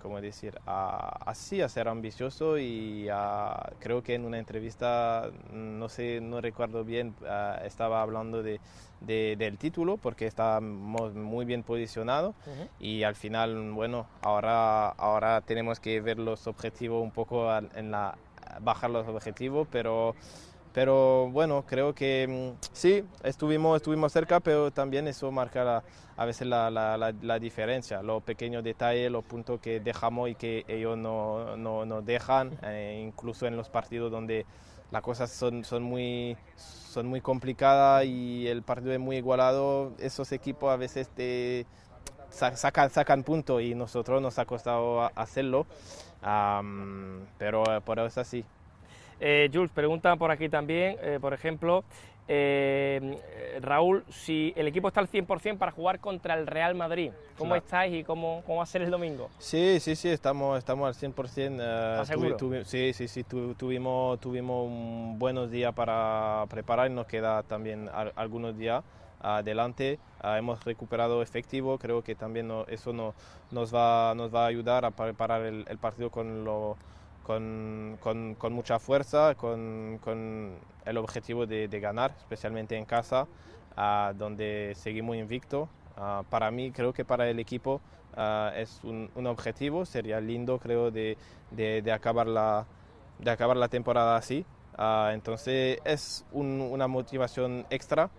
¿Cómo 0.00 0.20
decir? 0.20 0.58
A, 0.66 1.16
así, 1.26 1.60
a 1.60 1.68
ser 1.68 1.88
ambicioso 1.88 2.58
y 2.58 3.08
a- 3.10 3.72
creo 3.78 4.02
que 4.02 4.14
en 4.14 4.24
una 4.24 4.38
entrevista, 4.38 5.30
no 5.50 5.88
sé, 5.88 6.20
no 6.20 6.40
recuerdo 6.40 6.84
bien, 6.84 7.14
ah, 7.26 7.58
estaba 7.64 8.02
hablando 8.02 8.42
de, 8.42 8.60
de- 9.00 9.36
del 9.38 9.58
título 9.58 9.96
porque 9.98 10.26
estábamos 10.26 11.14
muy 11.14 11.44
bien 11.44 11.62
posicionados 11.62 12.34
y 12.78 13.02
al 13.02 13.14
final, 13.14 13.72
bueno, 13.72 14.06
ahora, 14.22 14.88
ahora 14.90 15.40
tenemos 15.40 15.80
que 15.80 16.00
ver 16.00 16.18
los 16.18 16.46
objetivos 16.46 17.02
un 17.02 17.10
poco 17.12 17.50
en 17.56 17.90
la, 17.90 18.16
bajar 18.60 18.90
los 18.90 19.06
objetivos, 19.08 19.66
pero, 19.70 20.14
pero 20.74 21.30
bueno, 21.30 21.64
creo 21.66 21.94
que 21.94 22.26
mm, 22.28 22.66
sí, 22.72 23.04
estuvimos, 23.22 23.76
estuvimos 23.76 24.12
cerca, 24.12 24.40
pero 24.40 24.72
también 24.72 25.06
eso 25.06 25.30
marca 25.30 25.62
la- 25.64 25.82
a 26.16 26.24
veces 26.26 26.46
la, 26.48 26.68
la- 26.70 26.98
la- 26.98 27.38
diferencia, 27.38 28.02
los 28.02 28.22
pequeños 28.24 28.62
detalles, 28.64 29.10
los 29.10 29.24
puntos 29.24 29.60
que 29.60 29.78
dejamos 29.80 30.28
y 30.30 30.34
que 30.34 30.64
ellos 30.68 30.98
no, 30.98 31.56
no, 31.56 31.84
no 31.86 32.02
dejan, 32.02 32.58
eh, 32.64 33.02
incluso 33.06 33.46
en 33.46 33.56
los 33.56 33.68
partidos 33.68 34.10
donde 34.10 34.44
las 34.90 35.00
cosas 35.02 35.30
son, 35.30 35.64
son, 35.64 35.82
muy, 35.84 36.36
son 36.56 37.06
muy 37.06 37.20
complicadas 37.20 38.04
y 38.04 38.46
el 38.48 38.62
partido 38.62 38.92
es 38.92 39.00
muy 39.00 39.16
igualado, 39.16 39.92
esos 39.98 40.30
equipos 40.32 40.72
a 40.72 40.76
veces 40.76 41.08
te 41.08 41.66
sa- 42.30 42.56
sacan, 42.56 42.90
sacan 42.90 43.22
puntos 43.22 43.62
y 43.62 43.74
nosotros 43.76 44.20
nos 44.20 44.38
ha 44.40 44.44
costado 44.44 45.08
hacerlo, 45.16 45.66
Am, 46.22 47.26
pero 47.38 47.62
eh, 47.76 47.80
por 47.80 47.98
eso 47.98 48.06
es 48.08 48.18
así. 48.18 48.44
Eh, 49.20 49.48
Jules, 49.52 49.70
pregunta 49.72 50.14
por 50.16 50.30
aquí 50.30 50.48
también, 50.48 50.96
eh, 51.00 51.18
por 51.20 51.32
ejemplo, 51.34 51.84
eh, 52.26 53.00
eh, 53.36 53.58
Raúl, 53.60 54.04
si 54.08 54.52
el 54.56 54.66
equipo 54.66 54.88
está 54.88 55.00
al 55.00 55.08
100% 55.08 55.58
para 55.58 55.72
jugar 55.72 56.00
contra 56.00 56.34
el 56.34 56.46
Real 56.46 56.74
Madrid, 56.74 57.10
¿cómo 57.36 57.50
Claro. 57.50 57.64
estáis 57.64 57.94
y 57.94 58.04
cómo, 58.04 58.42
cómo 58.46 58.58
va 58.58 58.62
a 58.64 58.66
ser 58.66 58.82
el 58.82 58.90
domingo? 58.90 59.28
Sí, 59.38 59.78
sí, 59.80 59.94
sí, 59.94 60.08
estamos, 60.08 60.58
estamos 60.58 60.88
al 60.88 60.94
100%. 60.94 61.62
eh, 61.62 61.90
¿Estás 61.92 62.08
seguro? 62.08 62.36
tuvi- 62.38 62.64
sí, 62.64 62.92
sí, 62.92 63.08
sí, 63.08 63.24
tu- 63.24 63.54
tuvimos, 63.54 64.18
tuvimos 64.20 64.66
un 64.66 65.18
buenos 65.18 65.50
días 65.50 65.74
para 65.74 66.44
preparar 66.48 66.90
y 66.90 66.94
nos 66.94 67.06
queda 67.06 67.42
también 67.42 67.88
al- 67.92 68.12
algunos 68.16 68.56
días 68.56 68.82
adelante. 69.20 69.98
Ah, 70.20 70.38
hemos 70.38 70.62
recuperado 70.64 71.22
efectivo, 71.22 71.78
creo 71.78 72.02
que 72.02 72.14
también 72.14 72.48
no- 72.48 72.64
eso 72.68 72.92
no- 72.92 73.14
nos, 73.50 73.74
va, 73.74 74.14
nos 74.14 74.34
va 74.34 74.44
a 74.44 74.46
ayudar 74.46 74.84
a 74.86 74.90
preparar 74.90 75.42
el, 75.42 75.64
el 75.68 75.78
partido 75.78 76.10
con, 76.10 76.44
lo, 76.44 76.76
con, 77.24 77.98
con- 78.00 78.34
con 78.36 78.52
mucha 78.52 78.78
fuerza, 78.78 79.34
con, 79.34 79.98
con 80.04 80.58
el 80.84 80.96
objetivo 80.98 81.46
de, 81.46 81.68
de 81.68 81.80
ganar, 81.80 82.14
especialmente 82.18 82.76
en 82.76 82.84
casa, 82.84 83.26
ah, 83.76 84.12
donde 84.16 84.74
seguimos 84.76 85.16
invicto. 85.16 85.68
Ah, 85.96 86.22
para 86.30 86.50
mí, 86.52 86.70
creo 86.72 86.92
que 86.92 87.04
para 87.04 87.28
el 87.28 87.38
equipo 87.40 87.80
ah, 88.16 88.52
es 88.56 88.80
un, 88.84 89.10
un 89.16 89.26
objetivo, 89.26 89.84
sería 89.86 90.20
lindo, 90.20 90.58
creo, 90.58 90.90
de, 90.90 91.16
de- 91.50 91.82
de 91.82 91.92
acabar, 91.92 92.26
la, 92.28 92.66
de 93.18 93.30
acabar 93.30 93.56
la 93.56 93.68
temporada 93.68 94.16
así. 94.16 94.44
Entonces 95.12 95.78
es 95.84 96.24
un- 96.32 96.60
una 96.60 96.88
motivación 96.88 97.66
extra. 97.70 98.10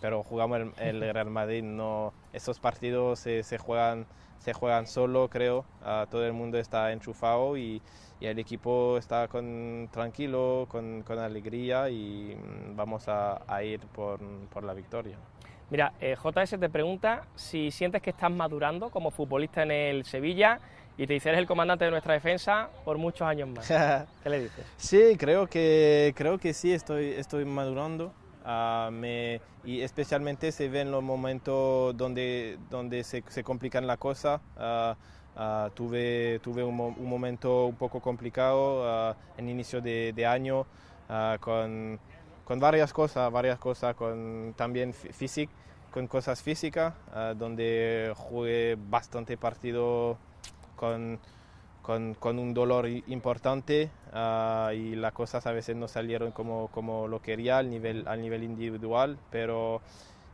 pero 0.00 0.22
jugamos 0.22 0.58
el, 0.60 0.72
el 0.78 1.00
Real 1.14 1.30
Madrid, 1.30 1.62
no, 1.62 2.12
esos 2.36 2.60
partidos 2.60 3.18
se, 3.18 3.42
se 3.42 3.58
juegan, 3.58 4.06
se 4.38 4.52
juegan 4.52 4.86
solo, 4.86 5.28
creo, 5.28 5.64
ah, 5.82 6.06
todo 6.10 6.24
el 6.24 6.34
mundo 6.34 6.58
está 6.58 6.92
enchufado 6.92 7.56
y, 7.56 7.80
y 8.20 8.26
el 8.26 8.38
equipo 8.38 8.98
está 8.98 9.26
con, 9.26 9.88
tranquilo, 9.90 10.66
con, 10.68 11.02
con 11.02 11.18
alegría 11.18 11.88
y 11.88 12.36
mm, 12.36 12.76
vamos 12.76 13.08
a, 13.08 13.42
a 13.46 13.62
ir 13.64 13.80
por, 13.80 14.20
por 14.52 14.62
la 14.64 14.74
victoria. 14.74 15.16
Mira, 15.70 15.94
eh, 16.00 16.14
JS 16.14 16.60
te 16.60 16.68
pregunta 16.68 17.24
si 17.34 17.70
sientes 17.70 18.00
que 18.00 18.10
estás 18.10 18.30
madurando 18.30 18.90
como 18.90 19.10
futbolista 19.10 19.62
en 19.64 19.72
el 19.72 20.04
Sevilla 20.04 20.60
y 20.96 21.06
te 21.06 21.14
dice 21.14 21.30
eres 21.30 21.40
el 21.40 21.46
comandante 21.46 21.86
de 21.86 21.90
nuestra 21.90 22.14
defensa 22.14 22.68
por 22.84 22.98
muchos 22.98 23.22
años 23.22 23.48
más. 23.48 23.66
¿Qué 24.22 24.30
le 24.30 24.40
dices? 24.42 24.64
Sí, 24.76 25.16
creo 25.18 25.46
que, 25.46 26.12
creo 26.16 26.38
que 26.38 26.52
sí, 26.52 26.72
estoy, 26.72 27.06
estoy 27.08 27.44
madurando. 27.44 28.12
Ah, 28.48 28.90
me- 28.92 29.40
y 29.64 29.80
especialmente 29.80 30.52
se 30.52 30.68
ve 30.68 30.82
en 30.82 30.92
los 30.92 31.02
momentos 31.02 31.96
donde, 31.96 32.58
donde 32.70 33.02
se, 33.02 33.24
se 33.28 33.42
complican 33.42 33.86
las 33.88 33.98
cosas. 33.98 34.40
Ah, 34.56 34.96
ah, 35.36 35.70
tuve 35.74 36.38
tuve 36.40 36.62
un, 36.62 36.78
un 36.80 37.08
momento 37.08 37.66
un 37.66 37.74
poco 37.74 38.00
complicado 38.00 39.16
en 39.36 39.48
inicio 39.48 39.80
de, 39.80 40.12
de 40.14 40.26
año 40.26 40.64
con, 41.40 41.98
con 42.44 42.60
varias 42.60 42.92
cosas, 42.92 43.30
varias 43.32 43.58
cosas, 43.58 43.94
con 43.96 44.54
también 44.56 44.92
fí- 44.92 45.10
físic- 45.12 45.50
con 45.90 46.06
cosas 46.06 46.40
físicas, 46.42 46.94
donde 47.36 48.12
jugué 48.16 48.76
bastante 48.78 49.36
partido 49.36 50.18
con, 50.76 51.18
con, 51.86 52.14
con 52.14 52.40
un 52.40 52.52
dolor 52.52 52.88
importante 52.88 53.90
ah, 54.12 54.72
y 54.74 54.96
las 54.96 55.12
cosas 55.12 55.46
a 55.46 55.52
veces 55.52 55.76
no 55.76 55.86
salieron 55.86 56.32
como, 56.32 56.66
como 56.72 57.06
lo 57.06 57.22
quería 57.22 57.58
al 57.58 57.70
nivel, 57.70 58.08
al 58.08 58.20
nivel 58.20 58.42
individual, 58.42 59.16
pero 59.30 59.80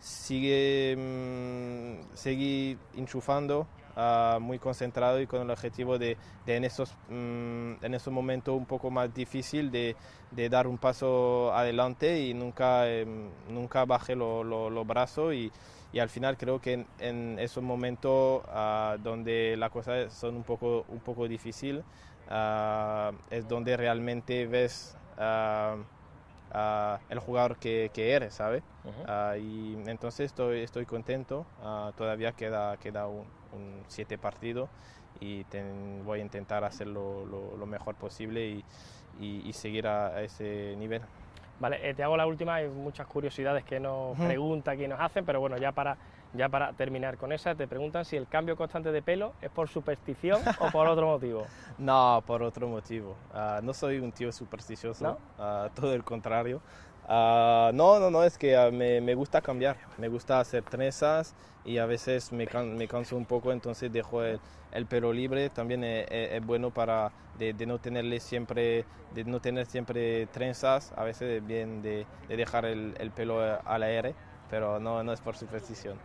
sigue, 0.01 0.97
mm, 0.97 2.17
seguí 2.17 2.79
enchufando, 2.97 3.67
ah, 3.97 4.39
muy 4.41 4.59
concentrado 4.59 5.21
y 5.21 5.27
con 5.27 5.43
el 5.43 5.51
objetivo 5.51 5.99
de, 5.99 6.17
de 6.47 6.57
en, 6.57 6.65
esos, 6.65 6.95
mm, 7.11 7.85
en 7.85 7.95
esos 7.95 8.15
momentos 8.15 8.57
un 8.57 8.65
poco 8.65 8.91
más 8.91 9.13
difícil 9.13 9.71
de, 9.71 9.95
de 10.31 10.49
dar 10.49 10.67
un 10.67 10.79
paso 10.79 11.53
adelante 11.53 12.19
y 12.23 12.33
nunca, 12.33 12.89
em, 12.89 13.29
nunca 13.51 13.85
bajé 13.85 14.17
los 14.17 14.47
lo, 14.47 14.71
los 14.71 14.87
brazos 14.87 15.35
y, 15.35 15.53
y 15.93 15.99
al 15.99 16.09
final 16.09 16.37
creo 16.37 16.61
que 16.61 16.73
en, 16.75 16.87
en 16.99 17.39
esos 17.39 17.63
momentos 17.63 18.43
ah, 18.49 18.97
donde 19.01 19.57
las 19.59 19.71
cosas 19.71 20.13
son 20.15 20.37
un 20.37 20.45
poco, 20.45 20.85
un 20.89 21.01
poco 21.01 21.29
difíciles 21.29 21.85
ah, 22.29 23.13
es 23.31 23.49
donde 23.49 23.77
realmente 23.77 24.47
ves 24.47 24.97
ah, 25.19 25.77
el 27.09 27.19
jugador 27.19 27.57
que, 27.59 27.91
que 27.95 28.13
eres, 28.13 28.35
¿sabes? 28.35 28.63
Y 29.41 29.75
entonces 29.89 30.27
estoy, 30.27 30.61
estoy 30.61 30.87
contento, 30.87 31.47
todavía 31.97 32.33
queda, 32.33 32.77
queda 32.79 33.07
un, 33.09 33.27
un 33.53 33.85
siete 33.89 34.19
partido 34.19 34.69
y 35.21 35.45
ten- 35.45 36.03
voy 36.05 36.21
a 36.21 36.23
intentar 36.23 36.65
hacerlo 36.65 37.25
lo, 37.27 37.57
lo 37.57 37.67
mejor 37.67 37.95
posible 37.97 38.47
y, 38.49 38.65
y- 39.21 39.49
y 39.49 39.53
seguir 39.53 39.87
a, 39.87 40.09
a 40.09 40.23
ese 40.23 40.75
nivel. 40.79 41.03
Vale, 41.59 41.79
eh, 41.89 41.95
te 41.95 42.03
hago 42.03 42.17
la 42.17 42.27
última, 42.27 42.57
hay 42.57 42.69
muchas 42.69 43.07
curiosidades 43.07 43.65
que 43.65 43.79
nos 43.79 44.19
Ujú. 44.19 44.27
pregunta 44.27 44.73
aquí 44.73 44.89
nos 44.89 45.01
hacen, 45.01 45.25
pero 45.25 45.39
bueno, 45.41 45.57
ya 45.59 45.73
para, 45.73 45.97
ya 46.33 46.49
para 46.49 46.73
terminar 46.73 47.17
con 47.17 47.31
esa, 47.33 47.55
te 47.55 47.69
preguntan 47.69 48.05
si 48.05 48.17
el 48.17 48.27
cambio 48.27 48.57
constante 48.57 48.91
de 48.91 49.03
pelo 49.03 49.35
es 49.41 49.51
por 49.51 49.69
superstición 49.69 50.43
o 50.59 50.71
por 50.71 50.87
otro 50.89 51.07
motivo. 51.07 51.47
No, 51.79 52.23
por 52.27 52.43
otro 52.43 52.69
motivo. 52.69 53.19
Ah, 53.31 53.61
no 53.63 53.75
soy 53.75 53.99
un 53.99 54.13
tío 54.13 54.33
supersticioso, 54.33 55.05
¿No? 55.05 55.19
ah, 55.39 55.71
todo 55.75 55.95
el 55.95 56.05
contrario. 56.05 56.63
Ah, 57.09 57.71
no, 57.75 57.99
no, 57.99 58.11
no, 58.11 58.23
es 58.25 58.39
que 58.39 58.57
ah, 58.57 58.71
me, 58.71 59.01
me 59.01 59.15
gusta 59.15 59.41
cambiar, 59.41 59.77
me 59.99 60.09
gusta 60.09 60.39
hacer 60.41 60.63
trenzas 60.63 61.35
y 61.65 61.79
a 61.79 61.87
veces 61.87 62.33
me, 62.33 62.47
me 62.77 62.89
canso 62.89 63.17
un 63.17 63.27
poco, 63.27 63.53
entonces 63.53 63.93
dejo 63.93 64.23
el, 64.23 64.41
el 64.73 64.87
pelo 64.87 65.13
libre. 65.13 65.51
También 65.51 65.83
es, 65.85 66.07
es- 66.11 66.33
es 66.33 66.47
bueno 66.47 66.71
para 66.71 67.11
de, 67.39 67.53
no 67.67 67.79
tenerle 67.79 68.21
siempre, 68.21 68.85
de 69.15 69.25
no 69.25 69.41
tener 69.41 69.67
siempre 69.67 70.27
trenzas, 70.27 70.93
a 70.97 71.03
veces 71.05 71.41
es 71.43 71.47
bien 71.47 71.83
de, 71.83 72.07
de 72.29 72.37
dejar 72.37 72.65
el, 72.67 72.95
el 72.99 73.11
pelo 73.11 73.45
eh, 73.45 73.59
al 73.65 73.83
aire, 73.83 74.15
pero 74.49 74.79
no, 74.79 75.03
no 75.03 75.13
es 75.13 75.21
por 75.21 75.35
superstición. 75.37 75.99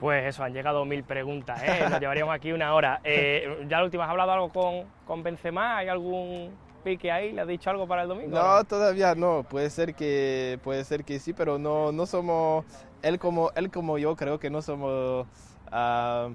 Pues 0.00 0.24
eso, 0.26 0.44
han 0.44 0.52
llegado 0.54 0.84
mil 0.84 1.02
preguntas, 1.02 1.60
¿eh? 1.62 1.86
nos 1.90 1.98
llevaríamos 2.00 2.32
aquí 2.34 2.52
una 2.52 2.72
hora. 2.72 3.00
Eh, 3.02 3.64
ya 3.68 3.78
la 3.78 3.84
última, 3.84 4.04
¿has 4.04 4.10
hablado 4.10 4.30
algo 4.32 4.48
con, 4.50 4.84
con 5.04 5.22
Benzema? 5.24 5.76
¿Hay 5.76 5.88
algún 5.88 6.56
pique 6.82 7.10
ahí? 7.12 7.32
¿Le 7.32 7.42
has 7.42 7.48
dicho 7.48 7.70
algo 7.70 7.86
para 7.86 8.02
el 8.02 8.08
domingo? 8.08 8.38
No, 8.38 8.64
todavía 8.64 9.14
no. 9.14 9.44
Puede 9.48 9.70
ser 9.70 9.94
que, 9.94 10.58
puede 10.62 10.84
ser 10.84 11.04
que 11.04 11.18
sí, 11.20 11.32
pero 11.32 11.58
no, 11.58 11.92
no 11.92 12.06
somos 12.06 12.64
él 13.02 13.18
como 13.18 13.50
él 13.54 13.70
como 13.70 13.98
yo. 13.98 14.16
Creo 14.16 14.38
que 14.38 14.50
no 14.50 14.60
somos. 14.62 15.26
ah, 15.70 16.30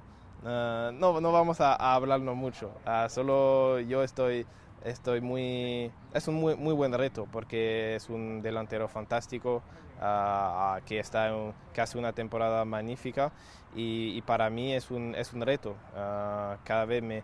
ah, 0.45 0.91
no, 0.93 1.19
no 1.21 1.31
vamos 1.31 1.61
a, 1.61 1.73
a 1.75 1.95
hablarnos 1.95 2.35
mucho. 2.35 2.71
Ah, 2.85 3.07
solo 3.09 3.79
yo 3.81 4.03
estoy, 4.03 4.45
estoy 4.83 5.21
muy. 5.21 5.91
Es 6.13 6.27
un 6.27 6.35
muy, 6.35 6.55
muy 6.55 6.73
buen 6.73 6.93
reto 6.93 7.27
porque 7.31 7.95
es 7.95 8.09
un 8.09 8.41
delantero 8.41 8.87
fantástico 8.87 9.61
ah, 9.99 10.79
que 10.85 10.99
está, 10.99 11.29
en- 11.29 11.53
que 11.73 11.81
hace 11.81 11.97
una 11.97 12.13
temporada 12.13 12.63
magnífica 12.65 13.31
y, 13.75 14.13
y 14.17 14.21
para 14.21 14.49
mí 14.49 14.73
es 14.73 14.89
un, 14.91 15.15
es 15.15 15.33
un 15.33 15.41
reto. 15.41 15.75
Ah, 15.95 16.57
cada 16.63 16.85
vez 16.85 17.03
me 17.03 17.23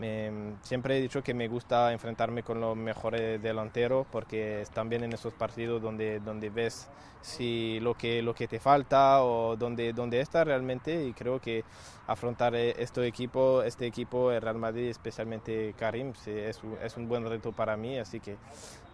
me- 0.00 0.54
siempre 0.62 0.98
he 0.98 1.00
dicho 1.02 1.22
que 1.22 1.34
me 1.34 1.48
gusta 1.48 1.92
enfrentarme 1.92 2.42
con 2.42 2.60
los 2.60 2.76
mejores 2.76 3.40
delanteros 3.42 4.06
porque 4.10 4.62
es 4.62 4.70
también 4.70 5.04
en 5.04 5.12
esos 5.12 5.34
partidos 5.34 5.82
donde, 5.82 6.20
donde 6.20 6.50
ves 6.50 6.88
si 7.22 7.78
lo 7.80 7.94
que, 7.94 8.22
lo 8.22 8.34
que 8.34 8.48
te 8.48 8.58
falta 8.58 9.22
o 9.22 9.56
donde, 9.56 9.92
donde 9.92 10.20
está 10.20 10.42
realmente 10.44 11.04
y 11.06 11.12
creo 11.12 11.40
que 11.40 11.64
afrontar 12.06 12.54
eh, 12.54 12.74
este 12.78 13.06
equipo, 13.06 13.62
este 13.62 13.86
equipo, 13.86 14.32
el 14.32 14.40
Real 14.42 14.56
Madrid, 14.56 14.88
especialmente 14.88 15.74
Karim, 15.78 16.12
es, 16.26 16.62
un, 16.64 16.76
es 16.82 16.96
un 16.96 17.08
buen 17.08 17.28
reto 17.28 17.52
para 17.52 17.76
mí, 17.76 17.98
así 17.98 18.20
que 18.20 18.36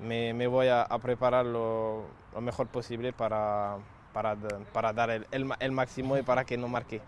me, 0.00 0.34
me 0.34 0.46
voy 0.46 0.68
a, 0.68 0.82
a 0.82 0.98
preparar 0.98 1.46
lo, 1.46 2.04
lo 2.34 2.40
mejor 2.40 2.66
posible 2.68 3.12
para, 3.12 3.76
para, 4.12 4.36
para 4.72 4.92
dar 4.92 5.10
el, 5.10 5.26
el 5.30 5.46
el 5.60 5.72
máximo 5.72 6.16
y 6.18 6.22
para 6.22 6.44
que 6.44 6.56
no 6.56 6.68
marque. 6.68 7.00